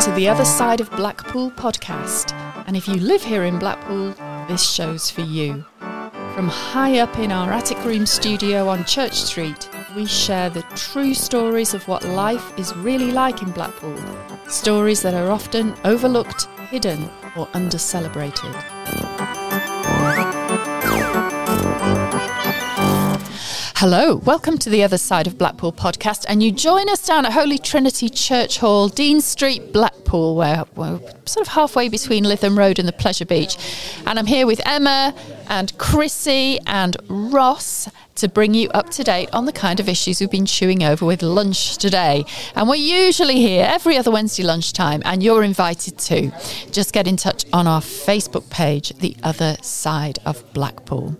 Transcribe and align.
to 0.00 0.10
the 0.12 0.28
Other 0.30 0.46
Side 0.46 0.80
of 0.80 0.90
Blackpool 0.92 1.50
podcast. 1.50 2.32
And 2.66 2.74
if 2.74 2.88
you 2.88 2.94
live 2.94 3.22
here 3.22 3.44
in 3.44 3.58
Blackpool, 3.58 4.14
this 4.48 4.66
show's 4.66 5.10
for 5.10 5.20
you. 5.20 5.62
From 5.78 6.48
high 6.48 7.00
up 7.00 7.18
in 7.18 7.30
our 7.30 7.52
attic 7.52 7.84
room 7.84 8.06
studio 8.06 8.66
on 8.66 8.86
Church 8.86 9.12
Street, 9.12 9.68
we 9.94 10.06
share 10.06 10.48
the 10.48 10.62
true 10.74 11.12
stories 11.12 11.74
of 11.74 11.86
what 11.86 12.02
life 12.02 12.58
is 12.58 12.74
really 12.76 13.12
like 13.12 13.42
in 13.42 13.50
Blackpool. 13.50 13.98
Stories 14.48 15.02
that 15.02 15.12
are 15.12 15.30
often 15.30 15.74
overlooked, 15.84 16.46
hidden, 16.70 17.10
or 17.36 17.46
under 17.52 17.76
celebrated. 17.76 18.54
Hello, 23.80 24.16
welcome 24.16 24.58
to 24.58 24.68
the 24.68 24.84
Other 24.84 24.98
Side 24.98 25.26
of 25.26 25.38
Blackpool 25.38 25.72
podcast, 25.72 26.26
and 26.28 26.42
you 26.42 26.52
join 26.52 26.90
us 26.90 27.06
down 27.06 27.24
at 27.24 27.32
Holy 27.32 27.56
Trinity 27.56 28.10
Church 28.10 28.58
Hall, 28.58 28.90
Dean 28.90 29.22
Street, 29.22 29.72
Blackpool, 29.72 30.36
where 30.36 30.66
we're 30.76 31.00
sort 31.24 31.46
of 31.46 31.54
halfway 31.54 31.88
between 31.88 32.24
Lytham 32.24 32.58
Road 32.58 32.78
and 32.78 32.86
the 32.86 32.92
Pleasure 32.92 33.24
Beach. 33.24 33.56
And 34.06 34.18
I'm 34.18 34.26
here 34.26 34.46
with 34.46 34.60
Emma 34.66 35.14
and 35.48 35.78
Chrissy 35.78 36.58
and 36.66 36.94
Ross 37.08 37.88
to 38.16 38.28
bring 38.28 38.52
you 38.52 38.68
up 38.72 38.90
to 38.90 39.02
date 39.02 39.30
on 39.32 39.46
the 39.46 39.52
kind 39.52 39.80
of 39.80 39.88
issues 39.88 40.20
we've 40.20 40.30
been 40.30 40.44
chewing 40.44 40.84
over 40.84 41.06
with 41.06 41.22
lunch 41.22 41.78
today. 41.78 42.26
And 42.54 42.68
we're 42.68 42.74
usually 42.74 43.36
here 43.36 43.64
every 43.66 43.96
other 43.96 44.10
Wednesday 44.10 44.42
lunchtime, 44.42 45.00
and 45.06 45.22
you're 45.22 45.42
invited 45.42 45.96
to. 46.00 46.30
Just 46.70 46.92
get 46.92 47.06
in 47.06 47.16
touch 47.16 47.46
on 47.50 47.66
our 47.66 47.80
Facebook 47.80 48.50
page, 48.50 48.90
The 48.98 49.16
Other 49.22 49.56
Side 49.62 50.18
of 50.26 50.44
Blackpool. 50.52 51.16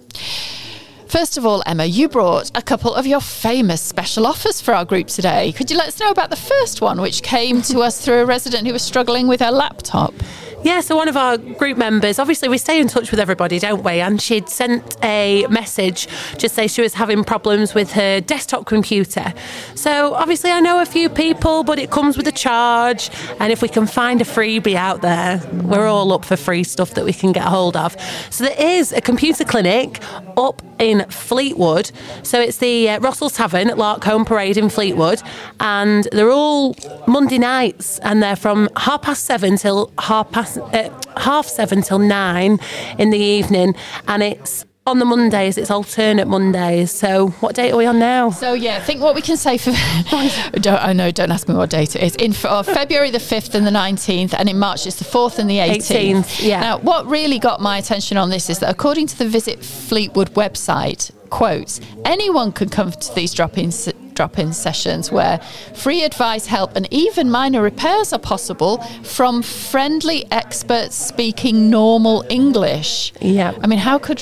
First 1.11 1.37
of 1.37 1.45
all, 1.45 1.61
Emma, 1.67 1.87
you 1.87 2.09
brought 2.09 2.57
a 2.57 2.63
couple 2.63 2.95
of 2.95 3.05
your 3.05 3.21
famous 3.21 3.83
special 3.83 4.29
offers 4.29 4.61
for 4.61 4.73
our 4.73 4.85
group 4.85 5.09
today. 5.09 5.51
Could 5.51 5.69
you 5.69 5.77
let 5.77 5.89
us 5.89 5.99
know 5.99 6.11
about 6.11 6.31
the 6.31 6.37
first 6.37 6.81
one, 6.81 7.01
which 7.01 7.25
came 7.25 7.63
to 7.63 7.81
us 7.81 8.01
through 8.01 8.21
a 8.21 8.25
resident 8.25 8.65
who 8.65 8.73
was 8.73 8.83
struggling 8.83 9.27
with 9.27 9.41
her 9.41 9.51
laptop? 9.51 10.15
Yeah, 10.63 10.81
so 10.81 10.95
one 10.95 11.09
of 11.09 11.17
our 11.17 11.39
group 11.39 11.79
members, 11.79 12.19
obviously 12.19 12.51
we 12.51 12.59
stay 12.59 12.79
in 12.79 12.87
touch 12.87 13.11
with 13.11 13.19
everybody, 13.19 13.59
don't 13.59 13.83
we? 13.83 13.93
And 14.01 14.21
she'd 14.21 14.51
sent 14.51 14.95
a 15.03 15.47
message 15.49 16.07
to 16.37 16.51
say 16.51 16.67
she 16.67 16.83
was 16.83 16.93
having 16.93 17.25
problems 17.25 17.73
with 17.75 17.93
her 17.93 18.21
desktop 18.21 18.67
computer. 18.67 19.33
So 19.75 20.13
obviously 20.13 20.51
I 20.51 20.61
know 20.61 20.83
a 20.83 20.85
few 20.85 21.09
people, 21.09 21.65
but 21.65 21.79
it 21.79 21.91
comes 21.91 22.19
with 22.19 22.27
a 22.29 22.33
charge. 22.33 23.11
And 23.39 23.51
if 23.51 23.63
we 23.63 23.69
can 23.69 23.87
find 23.87 24.21
a 24.21 24.25
freebie 24.25 24.75
out 24.75 25.01
there, 25.01 25.41
we're 25.65 25.89
all 25.89 26.13
up 26.13 26.27
for 26.27 26.37
free 26.37 26.65
stuff 26.65 26.91
that 26.91 27.07
we 27.07 27.15
can 27.15 27.33
get 27.33 27.45
hold 27.45 27.75
of. 27.75 27.97
So 28.29 28.45
there 28.45 28.61
is 28.61 28.93
a 28.93 29.01
computer 29.01 29.45
clinic 29.45 30.03
up 30.37 30.61
in 30.79 31.07
Fleetwood. 31.09 31.91
So 32.23 32.39
it's 32.39 32.59
the 32.59 32.91
uh, 32.91 33.01
Rossall 33.01 33.35
Tavern 33.35 33.71
at 33.71 33.77
Larkholme 33.77 34.27
Parade 34.27 34.59
in 34.59 34.69
Fleetwood. 34.69 35.23
And 35.59 36.07
they're 36.13 36.31
all 36.31 36.77
Monday 37.07 37.39
nights 37.39 37.99
and 38.01 38.23
they're 38.23 38.37
from 38.37 38.69
half 38.77 39.03
past 39.03 39.25
seven 39.25 39.57
till 39.57 39.91
half 39.99 40.31
past 40.31 40.50
uh, 40.59 40.91
half 41.17 41.47
seven 41.47 41.83
till 41.83 41.99
nine 41.99 42.59
in 42.99 43.11
the 43.11 43.19
evening, 43.19 43.75
and 44.09 44.23
it's 44.23 44.65
on 44.87 44.99
the 44.99 45.05
Mondays, 45.05 45.57
it's 45.59 45.71
alternate 45.71 46.27
Mondays. 46.27 46.91
So, 46.91 47.29
what 47.41 47.55
date 47.55 47.71
are 47.73 47.77
we 47.77 47.87
on 47.87 47.99
now? 47.99 48.31
So, 48.31 48.55
yeah, 48.55 48.77
I 48.77 48.81
think 48.81 49.01
what 49.01 49.15
we 49.15 49.23
can 49.23 49.37
say 49.37 49.57
for. 49.59 49.71
don't, 50.53 50.83
I 50.83 50.93
know, 50.93 51.11
don't 51.11 51.31
ask 51.31 51.49
me 51.49 51.55
what 51.55 51.71
date 51.71 51.95
it 51.97 52.03
is. 52.03 52.17
In 52.17 52.35
uh, 52.45 52.63
February 52.63 53.11
the 53.11 53.19
5th 53.19 53.55
and 53.55 53.67
the 53.67 53.71
19th, 53.71 54.35
and 54.37 54.49
in 54.49 54.59
March 54.59 54.87
it's 54.87 54.99
the 54.99 55.05
4th 55.05 55.39
and 55.39 55.49
the 55.49 55.59
18th. 55.59 56.15
18th 56.15 56.45
yeah. 56.45 56.61
Now, 56.61 56.79
what 56.79 57.07
really 57.07 57.39
got 57.39 57.61
my 57.61 57.79
attention 57.79 58.17
on 58.17 58.31
this 58.31 58.51
is 58.51 58.59
that 58.61 58.71
according 58.71 59.07
to 59.09 59.19
the 59.19 59.29
Visit 59.29 59.65
Fleetwood 59.65 60.35
website, 60.35 61.11
quotes, 61.31 61.81
anyone 62.05 62.51
can 62.51 62.69
come 62.69 62.91
to 62.91 63.15
these 63.15 63.33
drop 63.33 63.59
ins 63.59 63.89
drop 64.21 64.39
in 64.39 64.53
sessions 64.53 65.11
where 65.11 65.39
free 65.73 66.05
advice, 66.05 66.45
help, 66.45 66.77
and 66.77 66.87
even 66.93 67.31
minor 67.31 67.63
repairs 67.63 68.13
are 68.13 68.19
possible 68.19 68.77
from 69.03 69.41
friendly 69.41 70.27
experts 70.31 70.95
speaking 70.95 71.71
normal 71.71 72.23
English. 72.29 73.15
Yeah. 73.23 73.55
I 73.63 73.67
mean, 73.67 73.79
how 73.79 73.97
could, 73.97 74.21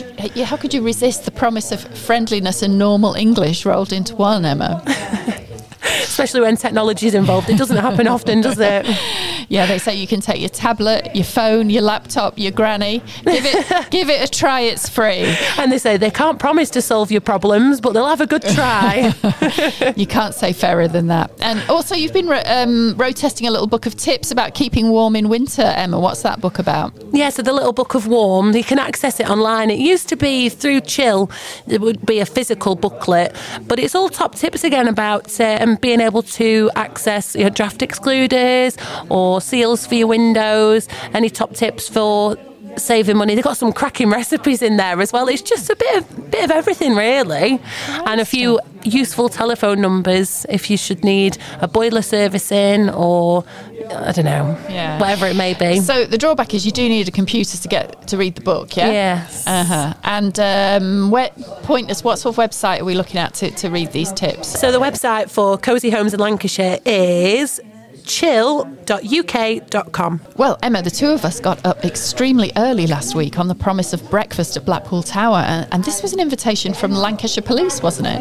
how 0.50 0.56
could 0.56 0.72
you 0.72 0.82
resist 0.82 1.24
the 1.24 1.32
promise 1.32 1.72
of 1.72 1.80
friendliness 1.98 2.62
and 2.62 2.78
normal 2.78 3.14
English 3.14 3.66
rolled 3.66 3.92
into 3.92 4.14
one, 4.14 4.44
Emma? 4.44 4.84
especially 6.18 6.40
when 6.40 6.56
technology 6.56 7.06
is 7.06 7.14
involved. 7.14 7.48
It 7.48 7.56
doesn't 7.56 7.76
happen 7.76 8.08
often, 8.16 8.40
does 8.40 8.58
it? 8.58 8.84
Yeah, 9.48 9.66
they 9.66 9.78
say 9.78 9.94
you 9.94 10.08
can 10.08 10.20
take 10.20 10.40
your 10.40 10.48
tablet, 10.48 11.14
your 11.14 11.24
phone, 11.24 11.70
your 11.70 11.82
laptop, 11.82 12.36
your 12.36 12.50
granny. 12.50 12.98
Give 13.24 13.44
it, 13.46 13.90
give 13.92 14.10
it 14.10 14.28
a 14.28 14.30
try. 14.30 14.62
It's 14.62 14.88
free. 14.88 15.36
And 15.58 15.70
they 15.70 15.78
say 15.78 15.96
they 15.96 16.10
can't 16.10 16.40
promise 16.40 16.70
to 16.70 16.82
solve 16.82 17.12
your 17.12 17.20
problems, 17.20 17.80
but 17.80 17.92
they'll 17.92 18.08
have 18.08 18.20
a 18.20 18.26
good 18.26 18.42
try. 18.42 19.14
you 19.96 20.08
can't 20.08 20.34
say 20.34 20.52
fairer 20.52 20.88
than 20.88 21.06
that. 21.06 21.30
And 21.40 21.62
also, 21.70 21.94
you've 21.94 22.12
been 22.12 22.32
um, 22.46 22.96
road 22.96 23.14
testing 23.14 23.46
a 23.46 23.52
little 23.52 23.68
book 23.68 23.86
of 23.86 23.94
tips 23.94 24.32
about 24.32 24.54
keeping 24.54 24.90
warm 24.90 25.14
in 25.14 25.28
winter. 25.28 25.62
Emma, 25.62 26.00
what's 26.00 26.22
that 26.22 26.40
book 26.40 26.58
about? 26.58 26.92
Yeah, 27.12 27.30
so 27.30 27.42
the 27.42 27.52
little 27.52 27.72
book 27.72 27.94
of 27.94 28.08
warm, 28.08 28.56
you 28.56 28.64
can 28.64 28.80
access 28.80 29.20
it 29.20 29.30
online. 29.30 29.70
It 29.70 29.78
used 29.78 30.08
to 30.08 30.16
be 30.16 30.48
through 30.48 30.80
CHiL. 30.80 31.30
It 31.68 31.80
would 31.80 32.04
be 32.04 32.18
a 32.18 32.26
physical 32.26 32.74
booklet, 32.74 33.36
but 33.68 33.78
it's 33.78 33.94
all 33.94 34.08
top 34.08 34.34
tips 34.34 34.64
again 34.64 34.88
about 34.88 35.40
uh, 35.40 35.76
being 35.80 36.00
able 36.00 36.07
to 36.22 36.70
access 36.74 37.34
your 37.36 37.50
draft 37.50 37.82
excluders 37.82 38.76
or 39.10 39.40
seals 39.40 39.86
for 39.86 39.94
your 39.94 40.06
windows, 40.06 40.88
any 41.12 41.30
top 41.30 41.54
tips 41.54 41.88
for 41.88 42.36
saving 42.78 43.16
money. 43.16 43.34
They've 43.34 43.44
got 43.44 43.56
some 43.56 43.72
cracking 43.72 44.10
recipes 44.10 44.62
in 44.62 44.76
there 44.76 45.00
as 45.00 45.12
well. 45.12 45.28
It's 45.28 45.42
just 45.42 45.70
a 45.70 45.76
bit 45.76 45.98
of 45.98 46.30
bit 46.30 46.44
of 46.44 46.50
everything 46.50 46.94
really, 46.94 47.60
and 47.88 48.20
a 48.20 48.24
few 48.24 48.60
useful 48.84 49.28
telephone 49.28 49.80
numbers 49.80 50.46
if 50.48 50.70
you 50.70 50.76
should 50.76 51.04
need 51.04 51.36
a 51.60 51.68
boiler 51.68 52.02
servicing 52.02 52.88
or 52.90 53.44
I 53.90 54.12
don't 54.12 54.24
know, 54.24 54.58
yeah. 54.68 54.98
whatever 54.98 55.26
it 55.26 55.36
may 55.36 55.54
be. 55.54 55.80
So 55.80 56.04
the 56.04 56.18
drawback 56.18 56.54
is 56.54 56.66
you 56.66 56.72
do 56.72 56.88
need 56.88 57.08
a 57.08 57.10
computer 57.10 57.56
to 57.56 57.68
get 57.68 58.08
to 58.08 58.16
read 58.16 58.34
the 58.34 58.42
book, 58.42 58.76
yeah. 58.76 58.90
Yes. 58.90 59.46
Uh 59.46 59.64
huh. 59.64 59.94
And 60.04 60.38
um, 60.38 61.10
where, 61.10 61.30
point 61.62 61.90
us, 61.90 62.04
what 62.04 62.18
sort 62.18 62.36
of 62.36 62.50
website 62.50 62.80
are 62.80 62.84
we 62.84 62.94
looking 62.94 63.18
at 63.18 63.34
to, 63.34 63.50
to 63.52 63.70
read 63.70 63.92
these 63.92 64.12
tips? 64.12 64.48
So 64.60 64.72
the 64.72 64.80
website 64.80 65.30
for 65.30 65.56
Cosy 65.58 65.90
Homes 65.90 66.12
in 66.12 66.20
Lancashire 66.20 66.78
is 66.84 67.60
chil.uk.com. 68.04 68.70
Well, 70.36 70.58
Emma, 70.62 70.82
the 70.82 70.90
two 70.90 71.08
of 71.08 71.24
us 71.24 71.40
got 71.40 71.64
up 71.64 71.84
extremely 71.84 72.52
early 72.56 72.86
last 72.86 73.14
week 73.14 73.38
on 73.38 73.48
the 73.48 73.54
promise 73.54 73.92
of 73.92 74.10
breakfast 74.10 74.56
at 74.56 74.64
Blackpool 74.64 75.02
Tower, 75.02 75.38
and, 75.38 75.84
this 75.88 76.02
was 76.02 76.12
an 76.12 76.20
invitation 76.20 76.74
from 76.74 76.92
Lancashire 76.92 77.42
Police, 77.42 77.82
wasn't 77.82 78.08
it? 78.08 78.20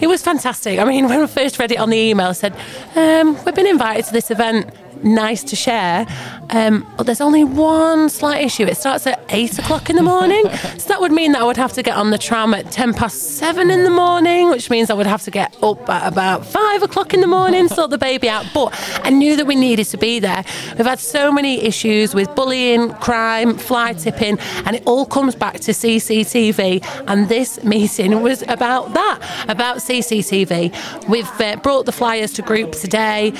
It 0.00 0.06
was 0.06 0.22
fantastic. 0.22 0.78
I 0.78 0.84
mean, 0.84 1.08
when 1.08 1.20
I 1.20 1.26
first 1.26 1.58
read 1.58 1.72
it 1.72 1.78
on 1.78 1.90
the 1.90 1.96
email, 1.96 2.28
I 2.28 2.32
said, 2.32 2.54
um, 2.94 3.36
We've 3.44 3.54
been 3.54 3.66
invited 3.66 4.04
to 4.06 4.12
this 4.12 4.30
event 4.30 4.72
nice 5.02 5.42
to 5.44 5.56
share. 5.56 6.06
Um, 6.50 6.86
but 6.96 7.06
there's 7.06 7.20
only 7.20 7.44
one 7.44 8.08
slight 8.08 8.44
issue. 8.44 8.64
It 8.64 8.76
starts 8.76 9.06
at 9.06 9.24
eight 9.30 9.58
o'clock 9.58 9.88
in 9.88 9.96
the 9.96 10.02
morning. 10.02 10.44
so 10.78 10.88
that 10.88 11.00
would 11.00 11.12
mean 11.12 11.32
that 11.32 11.42
I 11.42 11.44
would 11.44 11.56
have 11.56 11.72
to 11.74 11.82
get 11.82 11.96
on 11.96 12.10
the 12.10 12.18
tram 12.18 12.54
at 12.54 12.70
10 12.70 12.94
past 12.94 13.36
seven 13.36 13.70
in 13.70 13.84
the 13.84 13.90
morning, 13.90 14.50
which 14.50 14.70
means 14.70 14.90
I 14.90 14.94
would 14.94 15.06
have 15.06 15.22
to 15.22 15.30
get 15.30 15.56
up 15.62 15.88
at 15.88 16.10
about 16.10 16.44
five 16.44 16.82
o'clock 16.82 17.14
in 17.14 17.20
the 17.20 17.26
morning, 17.26 17.68
sort 17.80 17.90
the 17.90 17.98
baby 17.98 18.28
out. 18.28 18.46
But 18.52 18.74
I 19.04 19.10
knew 19.10 19.36
that 19.36 19.46
we 19.46 19.54
needed 19.54 19.84
to 19.86 19.96
be 19.96 20.18
there. 20.18 20.44
We've 20.76 20.86
had 20.86 21.00
so 21.00 21.30
many 21.32 21.62
issues 21.62 22.14
with 22.14 22.34
bullying, 22.34 22.90
crime, 22.94 23.56
fly 23.56 23.92
tipping, 23.92 24.38
and 24.66 24.76
it 24.76 24.82
all 24.86 25.06
comes 25.06 25.34
back 25.34 25.60
to 25.60 25.72
CCTV. 25.72 26.84
And 27.06 27.28
this 27.28 27.62
meeting 27.62 28.22
was 28.22 28.42
about 28.48 28.94
that, 28.94 29.46
about 29.48 29.78
CCTV. 29.78 31.08
We've 31.08 31.40
uh, 31.40 31.56
brought 31.56 31.86
the 31.86 31.92
flyers 31.92 32.32
to 32.34 32.42
groups 32.42 32.80
today. 32.80 33.32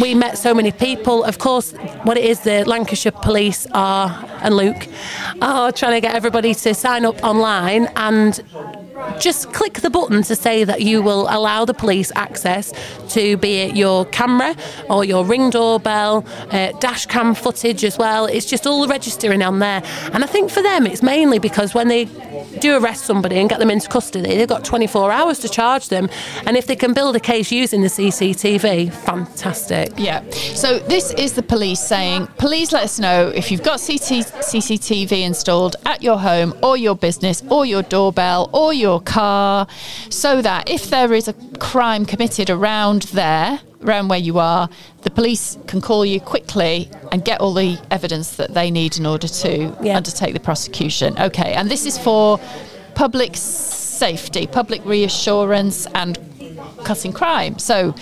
We 0.00 0.14
met 0.14 0.38
so 0.40 0.54
many 0.54 0.72
people. 0.72 1.22
Of 1.24 1.38
course, 1.38 1.72
what 2.04 2.16
it 2.16 2.24
is, 2.24 2.40
the 2.40 2.64
Lancashire 2.64 3.12
Police 3.12 3.66
are, 3.72 4.08
and 4.42 4.56
Luke, 4.56 4.88
are 5.42 5.70
trying 5.70 5.92
to 5.92 6.00
get 6.00 6.14
everybody 6.14 6.54
to 6.54 6.74
sign 6.74 7.04
up 7.04 7.22
online 7.22 7.88
and 7.96 8.42
just 9.18 9.52
click 9.52 9.80
the 9.80 9.90
button 9.90 10.22
to 10.22 10.34
say 10.34 10.64
that 10.64 10.82
you 10.82 11.02
will 11.02 11.26
allow 11.28 11.64
the 11.64 11.74
police 11.74 12.10
access 12.16 12.72
to 13.10 13.36
be 13.36 13.58
it 13.58 13.76
your 13.76 14.04
camera 14.06 14.54
or 14.88 15.04
your 15.04 15.24
ring 15.24 15.50
doorbell, 15.50 16.24
uh, 16.50 16.72
dash 16.80 17.06
cam 17.06 17.34
footage 17.34 17.84
as 17.84 17.98
well. 17.98 18.26
It's 18.26 18.46
just 18.46 18.66
all 18.66 18.82
the 18.82 18.88
registering 18.88 19.42
on 19.42 19.58
there. 19.58 19.82
And 20.12 20.24
I 20.24 20.26
think 20.26 20.50
for 20.50 20.62
them, 20.62 20.86
it's 20.86 21.02
mainly 21.02 21.38
because 21.38 21.74
when 21.74 21.88
they 21.88 22.06
do 22.60 22.76
arrest 22.76 23.04
somebody 23.04 23.38
and 23.38 23.48
get 23.48 23.58
them 23.58 23.70
into 23.70 23.88
custody, 23.88 24.36
they've 24.36 24.48
got 24.48 24.64
24 24.64 25.12
hours 25.12 25.38
to 25.40 25.48
charge 25.48 25.88
them. 25.88 26.08
And 26.46 26.56
if 26.56 26.66
they 26.66 26.76
can 26.76 26.94
build 26.94 27.16
a 27.16 27.20
case 27.20 27.52
using 27.52 27.82
the 27.82 27.88
CCTV, 27.88 28.92
fantastic. 28.92 29.92
Yeah. 29.96 30.28
So 30.30 30.78
this 30.78 31.12
is 31.14 31.34
the 31.34 31.42
police 31.42 31.80
saying, 31.80 32.26
please 32.38 32.72
let 32.72 32.84
us 32.84 32.98
know 32.98 33.28
if 33.28 33.50
you've 33.50 33.62
got 33.62 33.78
CCTV 33.78 35.22
installed 35.22 35.76
at 35.86 36.02
your 36.02 36.18
home 36.18 36.54
or 36.62 36.76
your 36.76 36.96
business 36.96 37.42
or 37.50 37.66
your 37.66 37.82
doorbell 37.82 38.50
or 38.52 38.72
your 38.72 38.89
your 38.90 39.00
car 39.00 39.66
so 40.08 40.42
that 40.42 40.68
if 40.68 40.90
there 40.90 41.12
is 41.14 41.28
a 41.28 41.34
crime 41.58 42.04
committed 42.04 42.50
around 42.50 43.02
there, 43.22 43.60
around 43.84 44.08
where 44.08 44.18
you 44.28 44.38
are, 44.38 44.68
the 45.02 45.10
police 45.10 45.56
can 45.66 45.80
call 45.80 46.04
you 46.04 46.20
quickly 46.20 46.90
and 47.12 47.24
get 47.24 47.40
all 47.40 47.54
the 47.54 47.78
evidence 47.90 48.36
that 48.36 48.52
they 48.52 48.70
need 48.70 48.98
in 48.98 49.06
order 49.06 49.28
to 49.28 49.52
yeah. 49.82 49.96
undertake 49.96 50.34
the 50.34 50.40
prosecution. 50.40 51.16
Okay, 51.18 51.52
and 51.54 51.70
this 51.70 51.86
is 51.86 51.96
for 51.96 52.40
public 52.94 53.36
safety, 53.36 54.46
public 54.46 54.84
reassurance, 54.84 55.86
and 55.94 56.18
cutting 56.84 57.12
crime. 57.12 57.58
So, 57.58 57.92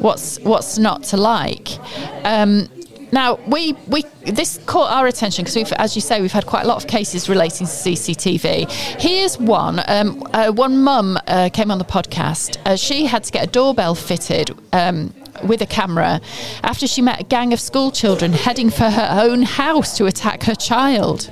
what's 0.00 0.38
what's 0.40 0.78
not 0.78 1.02
to 1.10 1.16
like? 1.16 1.68
Um, 2.24 2.68
now 3.14 3.38
we 3.46 3.72
we 3.86 4.02
this 4.26 4.58
caught 4.66 4.90
our 4.90 5.06
attention 5.06 5.44
because 5.44 5.56
we've, 5.56 5.72
as 5.74 5.94
you 5.94 6.02
say, 6.02 6.20
we've 6.20 6.32
had 6.32 6.46
quite 6.46 6.64
a 6.64 6.68
lot 6.68 6.76
of 6.82 6.88
cases 6.88 7.28
relating 7.28 7.66
to 7.66 7.72
CCTV. 7.72 8.70
Here's 9.00 9.38
one. 9.38 9.80
Um, 9.86 10.22
uh, 10.32 10.50
one 10.50 10.82
mum 10.82 11.18
uh, 11.28 11.48
came 11.52 11.70
on 11.70 11.78
the 11.78 11.84
podcast. 11.84 12.58
Uh, 12.66 12.76
she 12.76 13.06
had 13.06 13.24
to 13.24 13.32
get 13.32 13.44
a 13.44 13.50
doorbell 13.50 13.94
fitted. 13.94 14.50
Um, 14.72 15.14
with 15.42 15.60
a 15.60 15.66
camera 15.66 16.20
after 16.62 16.86
she 16.86 17.02
met 17.02 17.20
a 17.20 17.24
gang 17.24 17.52
of 17.52 17.58
school 17.60 17.90
children 17.90 18.32
heading 18.32 18.70
for 18.70 18.88
her 18.88 19.08
own 19.20 19.42
house 19.42 19.96
to 19.96 20.06
attack 20.06 20.44
her 20.44 20.54
child. 20.54 21.28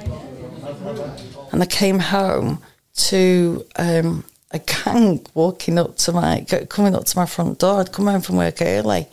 And 1.53 1.63
I 1.63 1.67
came 1.67 2.01
home 2.01 2.61
to 2.95 3.65
um, 3.77 4.25
a 4.51 4.59
gang 4.59 5.25
walking 5.35 5.79
up 5.79 5.97
to 5.99 6.13
my, 6.13 6.45
coming 6.69 6.97
up 6.97 7.05
to 7.05 7.17
my 7.17 7.27
front 7.27 7.61
door. 7.61 7.81
I'd 7.81 7.93
come 7.93 8.07
home 8.07 8.23
from 8.23 8.37
work 8.37 8.61
early. 8.61 9.07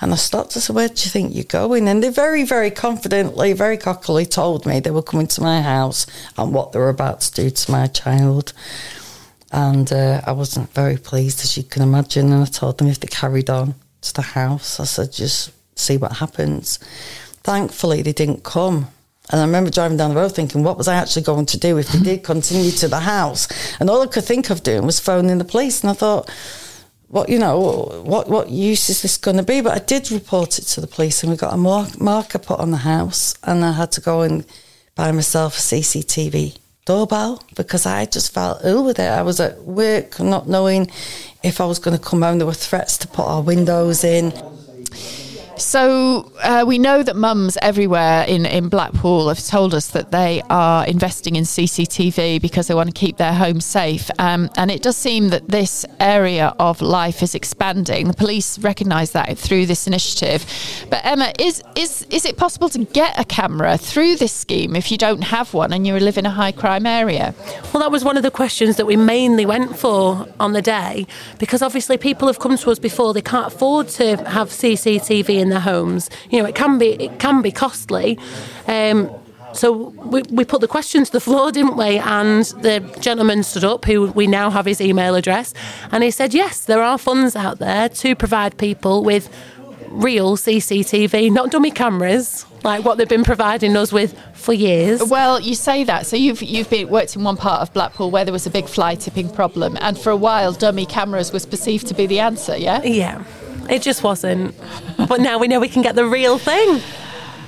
And 0.00 0.12
I 0.12 0.16
stopped. 0.16 0.56
I 0.56 0.60
said, 0.60 0.76
Where 0.76 0.88
do 0.88 0.94
you 0.94 1.10
think 1.10 1.34
you're 1.34 1.44
going? 1.44 1.88
And 1.88 2.02
they 2.02 2.10
very, 2.10 2.44
very 2.44 2.70
confidently, 2.70 3.52
very 3.52 3.76
cockily 3.76 4.26
told 4.26 4.64
me 4.64 4.80
they 4.80 4.90
were 4.90 5.02
coming 5.02 5.26
to 5.28 5.42
my 5.42 5.60
house 5.60 6.06
and 6.36 6.54
what 6.54 6.72
they 6.72 6.78
were 6.78 6.88
about 6.88 7.20
to 7.22 7.34
do 7.34 7.50
to 7.50 7.70
my 7.70 7.86
child. 7.88 8.52
And 9.50 9.90
uh, 9.92 10.20
I 10.24 10.32
wasn't 10.32 10.72
very 10.72 10.98
pleased, 10.98 11.40
as 11.40 11.56
you 11.56 11.64
can 11.64 11.82
imagine. 11.82 12.32
And 12.32 12.42
I 12.42 12.46
told 12.46 12.78
them 12.78 12.88
if 12.88 13.00
they 13.00 13.08
carried 13.08 13.50
on 13.50 13.74
to 14.02 14.14
the 14.14 14.22
house, 14.22 14.78
I 14.78 14.84
said, 14.84 15.12
Just 15.12 15.52
see 15.76 15.96
what 15.96 16.18
happens. 16.18 16.78
Thankfully, 17.42 18.02
they 18.02 18.12
didn't 18.12 18.44
come. 18.44 18.88
And 19.30 19.40
I 19.40 19.44
remember 19.44 19.70
driving 19.70 19.98
down 19.98 20.10
the 20.10 20.16
road 20.16 20.34
thinking, 20.34 20.62
what 20.62 20.78
was 20.78 20.88
I 20.88 20.94
actually 20.94 21.22
going 21.22 21.44
to 21.46 21.58
do 21.58 21.76
if 21.76 21.88
they 21.88 21.98
did 21.98 22.24
continue 22.24 22.70
to 22.70 22.88
the 22.88 23.00
house? 23.00 23.46
And 23.78 23.90
all 23.90 24.00
I 24.00 24.06
could 24.06 24.24
think 24.24 24.48
of 24.48 24.62
doing 24.62 24.86
was 24.86 25.00
phoning 25.00 25.36
the 25.36 25.44
police. 25.44 25.82
And 25.82 25.90
I 25.90 25.92
thought, 25.92 26.30
what 27.08 27.28
you 27.28 27.38
know, 27.38 28.02
what 28.04 28.28
what 28.28 28.50
use 28.50 28.90
is 28.90 29.02
this 29.02 29.16
going 29.16 29.38
to 29.38 29.42
be? 29.42 29.60
But 29.60 29.74
I 29.74 29.84
did 29.84 30.10
report 30.10 30.58
it 30.58 30.62
to 30.66 30.80
the 30.80 30.86
police, 30.86 31.22
and 31.22 31.30
we 31.30 31.36
got 31.36 31.54
a 31.54 31.56
mark, 31.56 32.00
marker 32.00 32.38
put 32.38 32.60
on 32.60 32.70
the 32.70 32.78
house, 32.78 33.34
and 33.42 33.64
I 33.64 33.72
had 33.72 33.92
to 33.92 34.00
go 34.00 34.22
and 34.22 34.44
buy 34.94 35.10
myself 35.12 35.56
a 35.56 35.60
CCTV 35.60 36.58
doorbell 36.84 37.42
because 37.54 37.86
I 37.86 38.06
just 38.06 38.32
felt 38.32 38.60
ill 38.64 38.84
with 38.84 38.98
it. 38.98 39.10
I 39.10 39.22
was 39.22 39.40
at 39.40 39.62
work, 39.62 40.20
not 40.20 40.48
knowing 40.48 40.90
if 41.42 41.60
I 41.60 41.66
was 41.66 41.78
going 41.78 41.96
to 41.96 42.02
come 42.02 42.22
home. 42.22 42.38
There 42.38 42.46
were 42.46 42.54
threats 42.54 42.98
to 42.98 43.08
put 43.08 43.26
our 43.26 43.42
windows 43.42 44.04
in. 44.04 44.32
So 45.58 46.30
uh, 46.40 46.64
we 46.66 46.78
know 46.78 47.02
that 47.02 47.16
mums 47.16 47.58
everywhere 47.60 48.24
in, 48.24 48.46
in 48.46 48.68
Blackpool 48.68 49.28
have 49.28 49.44
told 49.44 49.74
us 49.74 49.88
that 49.88 50.12
they 50.12 50.40
are 50.48 50.86
investing 50.86 51.34
in 51.34 51.44
CCTV 51.44 52.40
because 52.40 52.68
they 52.68 52.74
want 52.74 52.88
to 52.88 52.94
keep 52.94 53.16
their 53.16 53.32
home 53.34 53.60
safe. 53.60 54.08
Um, 54.20 54.50
and 54.56 54.70
it 54.70 54.82
does 54.82 54.96
seem 54.96 55.30
that 55.30 55.48
this 55.48 55.84
area 55.98 56.54
of 56.60 56.80
life 56.80 57.22
is 57.24 57.34
expanding. 57.34 58.06
The 58.06 58.14
police 58.14 58.58
recognise 58.60 59.10
that 59.12 59.36
through 59.36 59.66
this 59.66 59.88
initiative. 59.88 60.46
But 60.90 61.04
Emma, 61.04 61.32
is 61.38 61.62
is 61.74 62.06
is 62.10 62.24
it 62.24 62.36
possible 62.36 62.68
to 62.70 62.84
get 62.84 63.18
a 63.18 63.24
camera 63.24 63.76
through 63.76 64.16
this 64.16 64.32
scheme 64.32 64.76
if 64.76 64.92
you 64.92 64.98
don't 64.98 65.22
have 65.22 65.54
one 65.54 65.72
and 65.72 65.86
you 65.86 65.98
live 65.98 66.18
in 66.18 66.26
a 66.26 66.30
high 66.30 66.52
crime 66.52 66.86
area? 66.86 67.34
Well, 67.72 67.80
that 67.80 67.90
was 67.90 68.04
one 68.04 68.16
of 68.16 68.22
the 68.22 68.30
questions 68.30 68.76
that 68.76 68.86
we 68.86 68.96
mainly 68.96 69.44
went 69.44 69.76
for 69.76 70.28
on 70.38 70.52
the 70.52 70.62
day 70.62 71.06
because 71.38 71.62
obviously 71.62 71.98
people 71.98 72.28
have 72.28 72.38
come 72.38 72.56
to 72.56 72.70
us 72.70 72.78
before 72.78 73.12
they 73.12 73.22
can't 73.22 73.52
afford 73.52 73.88
to 73.88 74.16
have 74.28 74.50
CCTV 74.50 75.28
in 75.30 75.47
in 75.48 75.50
their 75.50 75.60
homes. 75.60 76.10
You 76.30 76.42
know, 76.42 76.48
it 76.48 76.54
can 76.54 76.78
be 76.78 76.90
it 76.92 77.18
can 77.18 77.42
be 77.42 77.50
costly. 77.50 78.18
Um, 78.66 79.10
so 79.54 79.72
we, 80.12 80.22
we 80.30 80.44
put 80.44 80.60
the 80.60 80.68
question 80.68 81.04
to 81.04 81.10
the 81.12 81.20
floor, 81.20 81.50
didn't 81.50 81.76
we? 81.76 81.98
And 81.98 82.44
the 82.60 82.80
gentleman 83.00 83.42
stood 83.42 83.64
up, 83.64 83.86
who 83.86 84.08
we 84.12 84.26
now 84.26 84.50
have 84.50 84.66
his 84.66 84.80
email 84.80 85.14
address, 85.14 85.54
and 85.90 86.04
he 86.04 86.10
said, 86.10 86.34
yes, 86.34 86.64
there 86.66 86.82
are 86.82 86.98
funds 86.98 87.34
out 87.34 87.58
there 87.58 87.88
to 87.88 88.14
provide 88.14 88.58
people 88.58 89.02
with 89.02 89.28
real 89.88 90.36
CCTV, 90.36 91.32
not 91.32 91.50
dummy 91.50 91.70
cameras, 91.70 92.44
like 92.62 92.84
what 92.84 92.98
they've 92.98 93.08
been 93.08 93.24
providing 93.24 93.74
us 93.76 93.90
with 93.90 94.18
for 94.34 94.52
years. 94.52 95.02
Well, 95.02 95.40
you 95.40 95.54
say 95.54 95.84
that. 95.84 96.06
So 96.06 96.16
you've 96.16 96.42
you've 96.42 96.68
been 96.68 96.88
worked 96.88 97.16
in 97.16 97.24
one 97.24 97.36
part 97.36 97.62
of 97.62 97.72
Blackpool 97.72 98.10
where 98.10 98.24
there 98.24 98.32
was 98.32 98.46
a 98.46 98.50
big 98.50 98.68
fly 98.68 98.94
tipping 98.96 99.30
problem, 99.30 99.78
and 99.80 99.98
for 99.98 100.10
a 100.10 100.16
while, 100.16 100.52
dummy 100.52 100.86
cameras 100.86 101.32
was 101.32 101.46
perceived 101.46 101.86
to 101.88 101.94
be 101.94 102.06
the 102.06 102.20
answer. 102.20 102.56
Yeah. 102.56 102.82
Yeah. 102.82 103.24
It 103.68 103.82
just 103.82 104.02
wasn't. 104.02 104.54
but 104.96 105.20
now 105.20 105.38
we 105.38 105.48
know 105.48 105.60
we 105.60 105.68
can 105.68 105.82
get 105.82 105.94
the 105.94 106.06
real 106.06 106.38
thing. 106.38 106.80